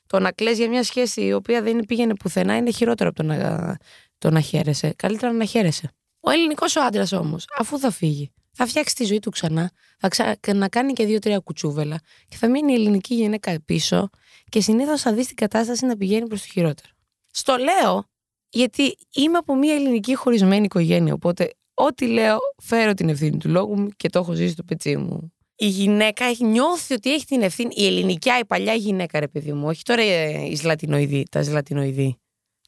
το 0.06 0.18
να 0.18 0.32
κλαις 0.32 0.58
για 0.58 0.68
μια 0.68 0.82
σχέση 0.82 1.20
η 1.24 1.32
οποία 1.32 1.62
δεν 1.62 1.84
πήγαινε 1.86 2.14
πουθενά 2.14 2.56
είναι 2.56 2.70
χειρότερο 2.70 3.08
από 3.08 3.18
το 3.18 3.24
να, 3.26 3.76
το 4.18 4.30
να 4.30 4.40
χαίρεσαι. 4.40 4.92
Καλύτερα 4.96 5.32
να 5.32 5.44
χαίρεσαι. 5.44 5.92
Ο 6.20 6.30
ελληνικός 6.30 6.76
ο 6.76 6.82
άντρας 6.82 7.12
όμως, 7.12 7.44
αφού 7.58 7.78
θα 7.78 7.90
φύγει, 7.90 8.32
θα 8.58 8.66
φτιάξει 8.66 8.94
τη 8.94 9.04
ζωή 9.04 9.18
του 9.18 9.30
ξανά, 9.30 9.70
θα 9.98 10.08
ξα... 10.08 10.36
να 10.54 10.68
κάνει 10.68 10.92
και 10.92 11.04
δύο-τρία 11.04 11.38
κουτσούβελα 11.38 12.00
και 12.28 12.36
θα 12.36 12.48
μείνει 12.48 12.72
η 12.72 12.74
ελληνική 12.74 13.14
γυναίκα 13.14 13.60
πίσω 13.64 14.10
και 14.48 14.60
συνήθως 14.60 15.00
θα 15.00 15.12
δει 15.12 15.26
την 15.26 15.36
κατάσταση 15.36 15.86
να 15.86 15.96
πηγαίνει 15.96 16.26
προς 16.26 16.40
το 16.40 16.46
χειρότερο. 16.46 16.88
Στο 17.30 17.56
λέω 17.56 18.04
γιατί 18.48 18.96
είμαι 19.14 19.38
από 19.38 19.54
μια 19.54 19.74
ελληνική 19.74 20.14
χωρισμένη 20.14 20.64
οικογένεια. 20.64 21.14
Οπότε, 21.14 21.54
ό,τι 21.74 22.06
λέω, 22.06 22.38
φέρω 22.62 22.94
την 22.94 23.08
ευθύνη 23.08 23.36
του 23.36 23.48
λόγου 23.48 23.78
μου 23.78 23.88
και 23.96 24.08
το 24.08 24.18
έχω 24.18 24.32
ζήσει 24.32 24.52
στο 24.52 24.62
πετσί 24.62 24.96
μου 24.96 25.32
η 25.60 25.66
γυναίκα 25.66 26.24
έχει 26.24 26.44
νιώθει 26.44 26.94
ότι 26.94 27.12
έχει 27.12 27.24
την 27.24 27.42
ευθύνη. 27.42 27.74
Η 27.76 27.86
ελληνική, 27.86 28.30
η 28.40 28.44
παλιά 28.44 28.74
γυναίκα, 28.74 29.20
ρε 29.20 29.28
παιδί 29.28 29.52
μου, 29.52 29.66
όχι 29.66 29.82
τώρα 29.82 30.02
οι 30.46 30.54
Ζλατινοειδή, 30.54 31.24
τα 31.30 31.42
Ζλατινοειδή. 31.42 32.18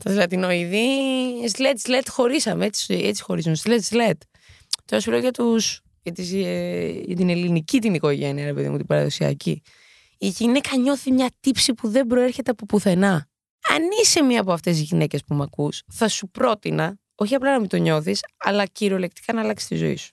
Τα 0.05 0.11
Ζλατινοειδή, 0.11 0.89
σλέτ, 1.49 1.79
σλέτ, 1.79 2.09
χωρίσαμε, 2.09 2.65
έτσι, 2.65 2.95
έτσι 2.95 3.23
χωρίζουν, 3.23 3.57
σλέτ, 3.57 3.83
σλέτ. 3.83 4.23
Τώρα 4.91 5.03
σου 5.03 5.11
λέω 5.11 5.21
για, 5.21 5.31
τους, 5.31 5.81
για, 6.03 6.13
τις, 6.13 6.33
ε, 6.33 7.03
για 7.05 7.17
την 7.17 7.29
ελληνική 7.29 7.79
την 7.79 7.95
οικογένεια, 7.95 8.45
ρε 8.45 8.55
παιδί 8.55 8.69
μου, 8.69 8.77
την 8.77 8.87
παραδοσιακή. 8.87 9.63
Η 10.19 10.29
γυναίκα 10.29 10.77
νιώθει 10.77 11.13
μια 11.13 11.31
τύψη 11.41 11.75
που 11.75 11.89
δεν 11.89 12.07
προέρχεται 12.07 12.51
από 12.51 12.67
πουθενά. 12.67 13.29
Αν 13.71 13.83
είσαι 14.03 14.23
μία 14.23 14.41
από 14.41 14.53
αυτές 14.53 14.77
τι 14.77 14.83
γυναίκες 14.83 15.25
που 15.25 15.35
με 15.35 15.43
ακούς, 15.43 15.83
θα 15.93 16.09
σου 16.09 16.29
πρότεινα 16.29 16.99
όχι 17.15 17.35
απλά 17.35 17.53
να 17.53 17.61
μην 17.61 17.69
το 17.69 17.77
νιώθεις, 17.77 18.21
αλλά 18.37 18.67
κυριολεκτικά 18.67 19.33
να 19.33 19.41
αλλάξεις 19.41 19.69
τη 19.69 19.77
ζωή 19.77 19.97
σου. 19.97 20.11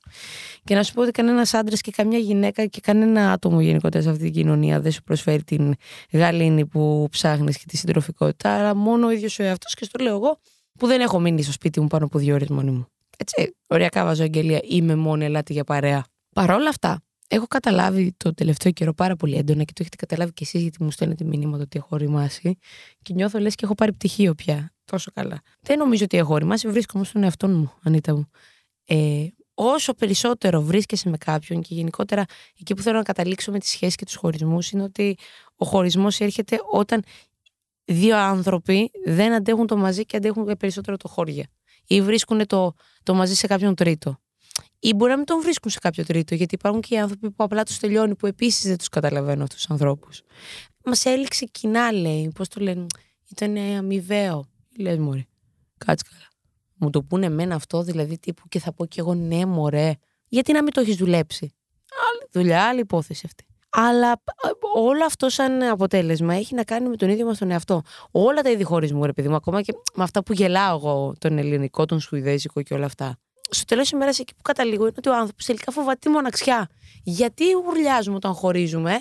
Και 0.63 0.75
να 0.75 0.83
σου 0.83 0.93
πω 0.93 1.01
ότι 1.01 1.11
κανένας 1.11 1.53
άντρας 1.53 1.81
και 1.81 1.91
καμιά 1.91 2.17
γυναίκα 2.17 2.65
και 2.65 2.79
κανένα 2.79 3.31
άτομο 3.31 3.61
γενικότερα 3.61 4.03
σε 4.03 4.09
αυτή 4.09 4.23
την 4.23 4.33
κοινωνία 4.33 4.81
δεν 4.81 4.91
σου 4.91 5.03
προσφέρει 5.03 5.43
την 5.43 5.75
γαλήνη 6.11 6.65
που 6.65 7.07
ψάχνεις 7.11 7.57
και 7.57 7.65
τη 7.67 7.77
συντροφικότητα, 7.77 8.49
αλλά 8.49 8.75
μόνο 8.75 9.07
ο 9.07 9.11
ίδιος 9.11 9.39
ο 9.39 9.43
εαυτός. 9.43 9.73
Και 9.73 9.83
στο 9.83 10.03
λέω 10.03 10.15
εγώ 10.15 10.39
που 10.79 10.87
δεν 10.87 11.01
έχω 11.01 11.19
μείνει 11.19 11.41
στο 11.41 11.51
σπίτι 11.51 11.79
μου 11.81 11.87
πάνω 11.87 12.05
από 12.05 12.19
δύο 12.19 12.33
ώρες 12.35 12.47
μόνη 12.47 12.71
μου. 12.71 12.87
Έτσι, 13.17 13.55
ωριακά 13.67 14.03
βάζω 14.03 14.23
αγγελία, 14.23 14.59
είμαι 14.63 14.95
μόνη, 14.95 15.25
ελάτε 15.25 15.53
για 15.53 15.63
παρέα. 15.63 16.05
Παρ' 16.35 16.51
όλα 16.51 16.69
αυτά, 16.69 17.01
έχω 17.27 17.47
καταλάβει 17.47 18.13
το 18.17 18.33
τελευταίο 18.33 18.71
καιρό 18.71 18.93
πάρα 18.93 19.15
πολύ 19.15 19.35
έντονα 19.35 19.63
και 19.63 19.73
το 19.73 19.79
έχετε 19.79 19.95
καταλάβει 19.95 20.33
κι 20.33 20.43
εσείς 20.43 20.61
γιατί 20.61 20.83
μου 20.83 20.91
στέλνετε 20.91 21.23
μηνύματα 21.23 21.63
ότι 21.63 21.77
έχω 21.77 21.87
οριμάσει 21.89 22.57
και 23.01 23.13
νιώθω 23.13 23.39
λες 23.39 23.55
και 23.55 23.65
έχω 23.65 23.75
πάρει 23.75 23.93
πτυχίο 23.93 24.33
πια 24.35 24.73
τόσο 24.85 25.11
καλά. 25.13 25.41
Δεν 25.61 25.77
νομίζω 25.77 26.03
ότι 26.03 26.17
έχω 26.17 26.33
οριμάσει, 26.33 26.67
βρίσκομαι 26.67 27.03
στον 27.03 27.23
εαυτό 27.23 27.47
μου, 27.47 27.73
Ανίτα 27.83 28.15
μου. 28.15 28.29
Ε, 28.85 29.27
όσο 29.53 29.93
περισσότερο 29.93 30.61
βρίσκεσαι 30.61 31.09
με 31.09 31.17
κάποιον 31.17 31.61
και 31.61 31.73
γενικότερα 31.73 32.25
εκεί 32.59 32.73
που 32.73 32.81
θέλω 32.81 32.97
να 32.97 33.03
καταλήξω 33.03 33.51
με 33.51 33.59
τις 33.59 33.69
σχέσεις 33.69 33.95
και 33.95 34.05
τους 34.05 34.15
χωρισμούς 34.15 34.71
είναι 34.71 34.83
ότι 34.83 35.17
ο 35.55 35.65
χωρισμός 35.65 36.19
έρχεται 36.19 36.59
όταν 36.71 37.03
δύο 37.87 38.17
άνθρωποι 38.17 38.91
δεν 39.05 39.33
αντέχουν 39.33 39.67
το 39.67 39.77
μαζί 39.77 40.05
και 40.05 40.17
αντέχουν 40.17 40.57
περισσότερο 40.59 40.97
το 40.97 41.07
χώρια 41.07 41.45
ή 41.87 42.01
βρίσκουν 42.01 42.47
το, 42.47 42.73
το 43.03 43.13
μαζί 43.13 43.35
σε 43.35 43.47
κάποιον 43.47 43.75
τρίτο. 43.75 44.19
Ή 44.79 44.93
μπορεί 44.93 45.11
να 45.11 45.17
μην 45.17 45.25
τον 45.25 45.41
βρίσκουν 45.41 45.71
σε 45.71 45.79
κάποιο 45.79 46.05
τρίτο, 46.05 46.35
γιατί 46.35 46.55
υπάρχουν 46.55 46.81
και 46.81 46.95
οι 46.95 46.97
άνθρωποι 46.97 47.31
που 47.31 47.43
απλά 47.43 47.63
τους 47.63 47.79
τελειώνει, 47.79 48.15
που 48.15 48.27
επίσης 48.27 48.67
δεν 48.67 48.77
τους 48.77 48.89
καταλαβαίνω 48.89 49.43
αυτούς 49.43 49.57
τους 49.57 49.69
ανθρώπους. 49.69 50.21
Μας 50.85 51.05
έληξε 51.05 51.45
κοινά, 51.45 51.91
λέει. 51.91 52.31
Πώς 52.35 52.47
το 52.47 52.61
λένε, 52.61 52.85
ήταν 53.29 53.57
αμοιβαίο. 53.57 54.49
Λες, 54.77 54.97
Μωρή, 54.97 55.27
κάτσε 55.77 56.05
καλά. 56.09 56.27
Μου 56.75 56.89
το 56.89 57.03
πούνε 57.03 57.25
εμένα 57.25 57.55
αυτό, 57.55 57.83
δηλαδή 57.83 58.19
τύπου 58.19 58.47
και 58.47 58.59
θα 58.59 58.73
πω 58.73 58.85
κι 58.85 58.99
εγώ 58.99 59.13
ναι, 59.13 59.45
μωρέ. 59.45 59.93
Γιατί 60.27 60.51
να 60.51 60.63
μην 60.63 60.73
το 60.73 60.81
έχεις 60.81 60.95
δουλέψει. 60.95 61.53
Άλλη 62.09 62.29
δουλειά, 62.31 62.63
άλλη 62.67 62.79
υπόθεση 62.79 63.23
αυτή. 63.25 63.46
Αλλά 63.69 64.11
ε, 64.11 64.49
όλο 64.75 65.05
αυτό 65.05 65.29
σαν 65.29 65.63
αποτέλεσμα 65.63 66.33
έχει 66.33 66.55
να 66.55 66.63
κάνει 66.63 66.89
με 66.89 66.95
τον 66.95 67.09
ίδιο 67.09 67.25
μας 67.25 67.37
τον 67.37 67.51
εαυτό. 67.51 67.81
Όλα 68.11 68.41
τα 68.41 68.49
είδη 68.49 68.63
χωρισμού, 68.63 69.05
ρε 69.05 69.13
παιδί 69.13 69.27
μου, 69.27 69.35
ακόμα 69.35 69.61
και 69.61 69.73
με 69.95 70.03
αυτά 70.03 70.23
που 70.23 70.33
γελάω 70.33 70.75
εγώ, 70.75 71.13
τον 71.19 71.37
ελληνικό, 71.37 71.85
τον 71.85 71.99
σουηδέζικο 71.99 72.61
και 72.61 72.73
όλα 72.73 72.85
αυτά. 72.85 73.17
Στο 73.49 73.65
τέλος 73.65 73.83
της 73.83 73.91
ημέρας, 73.91 74.19
εκεί 74.19 74.35
που 74.35 74.41
καταλήγω, 74.41 74.83
είναι 74.83 74.93
ότι 74.97 75.09
ο 75.09 75.15
άνθρωπος 75.15 75.45
τελικά 75.45 75.71
φοβάται 75.71 75.99
τη 75.99 76.09
μοναξιά. 76.09 76.69
Γιατί 77.03 77.43
ουρλιάζουμε 77.67 78.15
όταν 78.15 78.33
χωρίζουμε, 78.33 78.99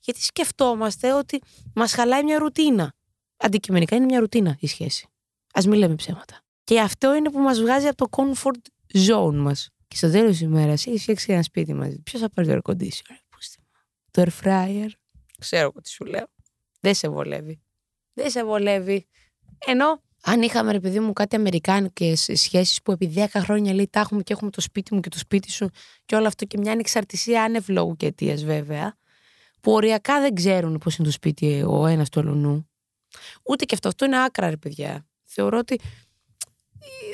Γιατί 0.00 0.22
σκεφτόμαστε 0.22 1.12
ότι 1.12 1.40
μας 1.74 1.92
χαλάει 1.92 2.24
μια 2.24 2.38
ρουτίνα. 2.38 2.92
Αντικειμενικά 3.36 3.96
είναι 3.96 4.04
μια 4.04 4.20
ρουτίνα 4.20 4.56
η 4.60 4.66
σχέση. 4.66 5.08
Α 5.52 5.60
μην 5.66 5.78
λέμε 5.78 5.94
ψέματα. 5.94 6.40
Και 6.64 6.80
αυτό 6.80 7.14
είναι 7.14 7.30
που 7.30 7.38
μας 7.38 7.60
βγάζει 7.60 7.86
από 7.86 8.08
το 8.08 8.08
comfort 8.16 8.60
zone 9.08 9.34
μας. 9.34 9.68
Και 9.88 9.96
στο 9.96 10.10
τέλος 10.10 10.30
της 10.30 10.40
ημέρας 10.40 10.86
έχει 10.86 10.98
φτιάξει 10.98 11.32
ένα 11.32 11.42
σπίτι 11.42 11.74
μαζί. 11.74 12.02
Ποιος 12.02 12.20
θα 12.20 12.30
πάρει 12.30 12.48
το 12.48 12.54
air 12.54 12.72
conditioner, 12.72 13.18
το 14.14 14.22
air 14.22 14.44
fryer. 14.44 14.88
Ξέρω 15.38 15.62
εγώ 15.62 15.80
τι 15.80 15.88
σου 15.88 16.04
λέω. 16.04 16.26
Δεν 16.80 16.94
σε 16.94 17.08
βολεύει. 17.08 17.60
Δεν 18.12 18.30
σε 18.30 18.44
βολεύει. 18.44 19.06
Ενώ 19.66 20.02
αν 20.22 20.42
είχαμε 20.42 20.72
ρε 20.72 20.80
παιδί 20.80 21.00
μου 21.00 21.12
κάτι 21.12 21.36
αμερικάνικες 21.36 22.28
σχέσεις 22.32 22.82
που 22.82 22.92
επί 22.92 23.12
10 23.16 23.26
χρόνια 23.34 23.74
λέει 23.74 23.88
τα 23.90 24.00
έχουμε 24.00 24.22
και 24.22 24.32
έχουμε 24.32 24.50
το 24.50 24.60
σπίτι 24.60 24.94
μου 24.94 25.00
και 25.00 25.08
το 25.08 25.18
σπίτι 25.18 25.50
σου 25.50 25.70
και 26.04 26.16
όλο 26.16 26.26
αυτό 26.26 26.44
και 26.44 26.58
μια 26.58 26.72
ανεξαρτησία 26.72 27.42
άνευ 27.42 27.68
λόγου 27.68 27.96
και 27.96 28.06
αιτίας 28.06 28.44
βέβαια, 28.44 28.96
που 29.60 29.72
οριακά 29.72 30.20
δεν 30.20 30.34
ξέρουν 30.34 30.78
πώς 30.78 30.96
είναι 30.96 31.06
το 31.06 31.12
σπίτι 31.12 31.62
ο 31.66 31.86
ένας 31.86 32.08
του 32.08 32.20
αλλού. 32.20 32.68
Ούτε 33.42 33.64
και 33.64 33.74
αυτό. 33.74 33.88
Αυτό 33.88 34.04
είναι 34.04 34.22
άκρα, 34.22 34.50
ρε 34.50 34.56
παιδιά 34.56 35.06
θεωρώ 35.34 35.58
ότι 35.58 35.80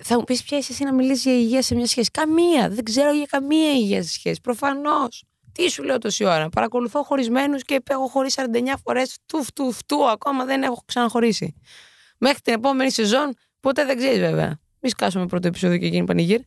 θα 0.03 0.19
μου 0.19 0.25
πεις 0.25 0.43
ποια 0.43 0.59
είσαι 0.59 0.73
εσύ 0.73 0.85
να 0.85 0.93
μιλήσεις 0.93 1.25
για 1.25 1.35
υγεία 1.35 1.63
σε 1.63 1.75
μια 1.75 1.87
σχέση; 1.87 2.11
Καμία. 2.11 2.69
Δεν 2.69 2.85
ξέρω 2.85 3.13
για 3.13 3.27
καμία 3.27 3.73
υγεία 3.73 4.03
σε 4.03 4.09
σχέση. 4.09 4.41
Προφανώς. 4.41 5.25
Τι 5.53 5.69
σου 5.69 5.83
λέω 5.83 5.99
τόση 5.99 6.25
ώρα. 6.25 6.49
Παρακολουθώ 6.49 7.03
χωρισμένους 7.03 7.63
και 7.63 7.83
έχω 7.89 8.07
χωρίσει 8.07 8.43
49 8.53 8.75
φορές. 8.85 9.19
Του, 9.27 9.45
του, 9.55 9.75
του, 9.87 10.11
ακόμα 10.11 10.45
δεν 10.45 10.63
έχω 10.63 10.83
ξαναχωρίσει. 10.85 11.55
Μέχρι 12.19 12.41
την 12.41 12.53
επόμενη 12.55 12.91
σεζόν, 12.91 13.35
ποτέ 13.61 13.85
δεν 13.85 13.97
ξέρεις 13.97 14.19
βέβαια. 14.19 14.61
Μη 14.81 14.89
σκάσουμε 14.89 15.27
πρώτο 15.27 15.49
επεισόδιο 15.49 15.79
και 15.79 15.87
γίνει 15.87 16.07
πανηγύρ. 16.07 16.41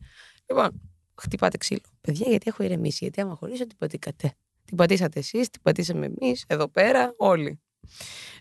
Λοιπόν, 0.48 0.80
χτυπάτε 1.20 1.56
ξύλο. 1.56 1.80
Παιδιά, 2.00 2.26
γιατί 2.28 2.44
έχω 2.48 2.62
ηρεμήσει. 2.62 2.98
Γιατί 3.00 3.20
άμα 3.20 3.34
χωρίσω, 3.34 3.66
την 3.66 3.76
πατήκατε. 3.76 4.34
Την 4.64 4.76
πατήσατε 4.76 5.18
εσείς, 5.18 5.50
την 5.50 5.62
πατήσαμε 5.62 6.06
εμείς, 6.18 6.44
εδώ 6.46 6.68
πέρα, 6.68 7.14
όλοι. 7.16 7.60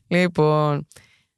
Λοιπόν, 0.08 0.88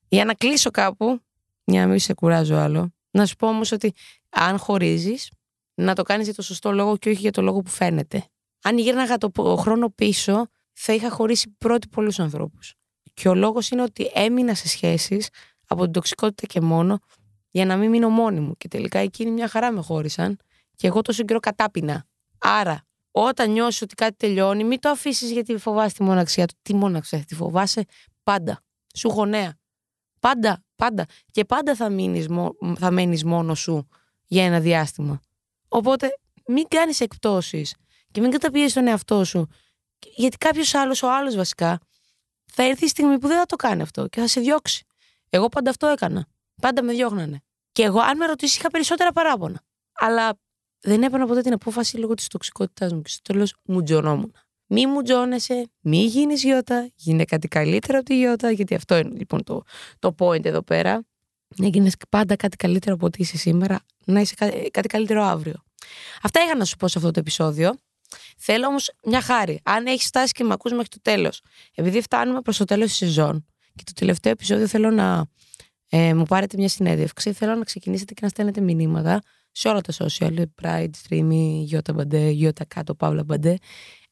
για 0.07 0.25
να 0.25 0.33
κλείσω 0.33 0.71
κάπου, 0.71 1.19
για 1.63 1.81
να 1.81 1.87
μην 1.87 1.99
σε 1.99 2.13
κουράζω 2.13 2.55
άλλο. 2.55 2.93
Να 3.11 3.25
σου 3.25 3.35
πω 3.35 3.47
όμως 3.47 3.71
ότι 3.71 3.93
αν 4.29 4.57
χωρίζεις, 4.57 5.31
να 5.75 5.95
το 5.95 6.03
κάνεις 6.03 6.25
για 6.25 6.35
το 6.35 6.41
σωστό 6.41 6.71
λόγο 6.71 6.97
και 6.97 7.09
όχι 7.09 7.19
για 7.19 7.31
το 7.31 7.41
λόγο 7.41 7.61
που 7.61 7.69
φαίνεται. 7.69 8.29
Αν 8.61 8.77
γύρναγα 8.77 9.17
το 9.17 9.31
χρόνο 9.57 9.89
πίσω, 9.89 10.45
θα 10.73 10.93
είχα 10.93 11.09
χωρίσει 11.09 11.55
πρώτοι 11.57 11.87
πολλούς 11.87 12.19
ανθρώπους. 12.19 12.73
Και 13.13 13.29
ο 13.29 13.35
λόγος 13.35 13.69
είναι 13.69 13.81
ότι 13.81 14.11
έμεινα 14.13 14.53
σε 14.53 14.67
σχέσεις 14.67 15.29
από 15.67 15.83
την 15.83 15.91
τοξικότητα 15.91 16.47
και 16.47 16.61
μόνο 16.61 16.99
για 17.51 17.65
να 17.65 17.77
μην 17.77 17.89
μείνω 17.89 18.09
μόνη 18.09 18.39
μου. 18.39 18.55
Και 18.57 18.67
τελικά 18.67 18.99
εκείνη 18.99 19.31
μια 19.31 19.47
χαρά 19.47 19.71
με 19.71 19.81
χώρισαν 19.81 20.37
και 20.75 20.87
εγώ 20.87 21.01
τόσο 21.01 21.23
καιρό 21.23 21.39
κατάπινα. 21.39 22.05
Άρα, 22.37 22.85
όταν 23.11 23.51
νιώσεις 23.51 23.81
ότι 23.81 23.95
κάτι 23.95 24.15
τελειώνει, 24.15 24.63
μην 24.63 24.79
το 24.79 24.89
αφήσεις 24.89 25.31
γιατί 25.31 25.57
φοβάσαι 25.57 25.95
τη 25.95 26.03
μοναξιά 26.03 26.45
του. 26.45 26.55
Τι 26.61 26.75
μοναξιά, 26.75 27.23
τη 27.27 27.35
φοβάσαι 27.35 27.85
πάντα. 28.23 28.61
Σου 28.95 29.07
γονέα. 29.07 29.57
Πάντα, 30.19 30.63
πάντα. 30.75 31.05
Και 31.31 31.45
πάντα 31.45 31.75
θα, 31.75 31.89
μείνεις, 31.89 32.27
θα 32.77 32.91
μένεις 32.91 33.23
μόνος 33.23 33.59
σου 33.59 33.87
για 34.25 34.45
ένα 34.45 34.59
διάστημα. 34.59 35.19
Οπότε 35.67 36.07
μην 36.47 36.67
κάνεις 36.67 36.99
εκπτώσεις 36.99 37.75
και 38.15 38.21
μην 38.21 38.31
καταπιέσεις 38.31 38.73
τον 38.73 38.87
εαυτό 38.87 39.23
σου. 39.23 39.47
Γιατί 40.15 40.37
κάποιος 40.37 40.73
άλλος, 40.73 41.03
ο 41.03 41.11
άλλος 41.11 41.35
βασικά, 41.35 41.79
θα 42.45 42.63
έρθει 42.63 42.85
η 42.85 42.87
στιγμή 42.87 43.19
που 43.19 43.27
δεν 43.27 43.37
θα 43.37 43.45
το 43.45 43.55
κάνει 43.55 43.81
αυτό 43.81 44.07
και 44.07 44.19
θα 44.19 44.27
σε 44.27 44.39
διώξει. 44.39 44.85
Εγώ 45.29 45.47
πάντα 45.47 45.69
αυτό 45.69 45.87
έκανα. 45.87 46.25
Πάντα 46.61 46.83
με 46.83 46.93
διώχνανε. 46.93 47.41
Και 47.71 47.83
εγώ, 47.83 47.99
αν 47.99 48.17
με 48.17 48.25
ρωτήσεις, 48.25 48.57
είχα 48.57 48.69
περισσότερα 48.69 49.11
παράπονα. 49.11 49.61
Αλλά 49.93 50.39
δεν 50.79 51.03
έπαιρνα 51.03 51.27
ποτέ 51.27 51.41
την 51.41 51.53
απόφαση 51.53 51.97
λόγω 51.97 52.13
της 52.13 52.27
τοξικότητάς 52.27 52.93
μου. 52.93 53.01
Και 53.01 53.09
στο 53.09 53.21
τέλος 53.21 53.55
μου 53.63 53.83
τζωνόμουν. 53.83 54.33
Μη 54.67 54.87
μου 54.87 55.01
τζώνεσαι, 55.01 55.69
μη 55.79 56.05
γίνεις 56.05 56.43
γιώτα, 56.43 56.89
γίνε 56.95 57.25
κάτι 57.25 57.47
καλύτερο 57.47 57.97
από 57.97 58.07
τη 58.07 58.17
γιώτα, 58.17 58.51
γιατί 58.51 58.75
αυτό 58.75 58.97
είναι 58.97 59.17
λοιπόν 59.17 59.43
το, 59.43 59.61
το 59.99 60.15
point 60.17 60.45
εδώ 60.45 60.61
πέρα. 60.61 61.05
Να 61.55 61.67
γίνεις 61.67 61.95
πάντα 62.09 62.35
κάτι 62.35 62.55
καλύτερο 62.57 62.95
από 62.95 63.05
ό,τι 63.05 63.21
είσαι 63.21 63.37
σήμερα, 63.37 63.79
να 64.05 64.19
είσαι 64.19 64.35
κάτι, 64.37 64.69
κάτι 64.71 64.87
καλύτερο 64.87 65.23
αύριο. 65.23 65.63
Αυτά 66.21 66.43
είχα 66.43 66.55
να 66.55 66.65
σου 66.65 66.77
πω 66.77 66.87
σε 66.87 66.97
αυτό 66.97 67.11
το 67.11 67.19
επεισόδιο. 67.19 67.75
Θέλω 68.37 68.67
όμως 68.67 68.91
μια 69.03 69.21
χάρη. 69.21 69.59
Αν 69.63 69.85
έχεις 69.85 70.05
φτάσει 70.05 70.31
και 70.31 70.43
με 70.43 70.53
ακούς 70.53 70.71
μέχρι 70.71 70.87
το 70.87 70.97
τέλος, 71.01 71.41
επειδή 71.73 72.01
φτάνουμε 72.01 72.41
προς 72.41 72.57
το 72.57 72.65
τέλος 72.65 72.87
της 72.87 72.95
σεζόν 72.95 73.45
και 73.75 73.83
το 73.85 73.91
τελευταίο 73.93 74.31
επεισόδιο 74.31 74.67
θέλω 74.67 74.91
να 74.91 75.25
ε, 75.89 76.13
μου 76.13 76.23
πάρετε 76.23 76.57
μια 76.57 76.69
συνέντευξη, 76.69 77.33
θέλω 77.33 77.55
να 77.55 77.63
ξεκινήσετε 77.63 78.13
και 78.13 78.19
να 78.23 78.29
στέλνετε 78.29 78.61
μηνύματα 78.61 79.21
σε 79.51 79.67
όλα 79.67 79.81
τα 79.81 79.93
social, 79.97 80.43
Pride, 80.61 80.89
Streamy, 81.07 81.61
Γιώτα 81.63 81.93
Μπαντέ, 81.93 82.29
Γιώτα 82.29 82.65
Κάτω, 82.65 82.95
Παύλα 82.95 83.23
Μπαντέ, 83.23 83.57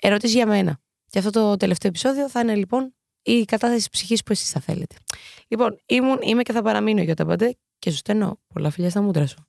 ερωτήσεις 0.02 0.36
για 0.36 0.48
μένα. 0.48 0.80
Και 1.10 1.20
αυτό 1.20 1.32
το 1.32 1.58
τελευταίο 1.58 1.90
επεισόδιο 1.90 2.30
θα 2.30 2.40
είναι 2.40 2.56
λοιπόν 2.56 2.96
η 3.22 3.46
κατάθεση 3.46 3.90
ψυχής 3.90 4.24
που 4.24 4.32
εσείς 4.32 4.50
θα 4.50 4.60
θέλετε. 4.60 4.96
Λοιπόν, 5.48 5.80
ήμουν, 5.86 6.20
είμαι 6.22 6.44
και 6.44 6.52
θα 6.52 6.62
παραμείνω 6.62 7.02
Γιώτα 7.02 7.26
Μπαντέ 7.26 7.58
και 7.80 7.90
σου 7.92 7.98
στέλνω 7.98 8.40
πολλά 8.54 8.70
φιλιά 8.70 8.90
στα 8.90 9.02
μούτρα 9.02 9.28
σου. 9.28 9.48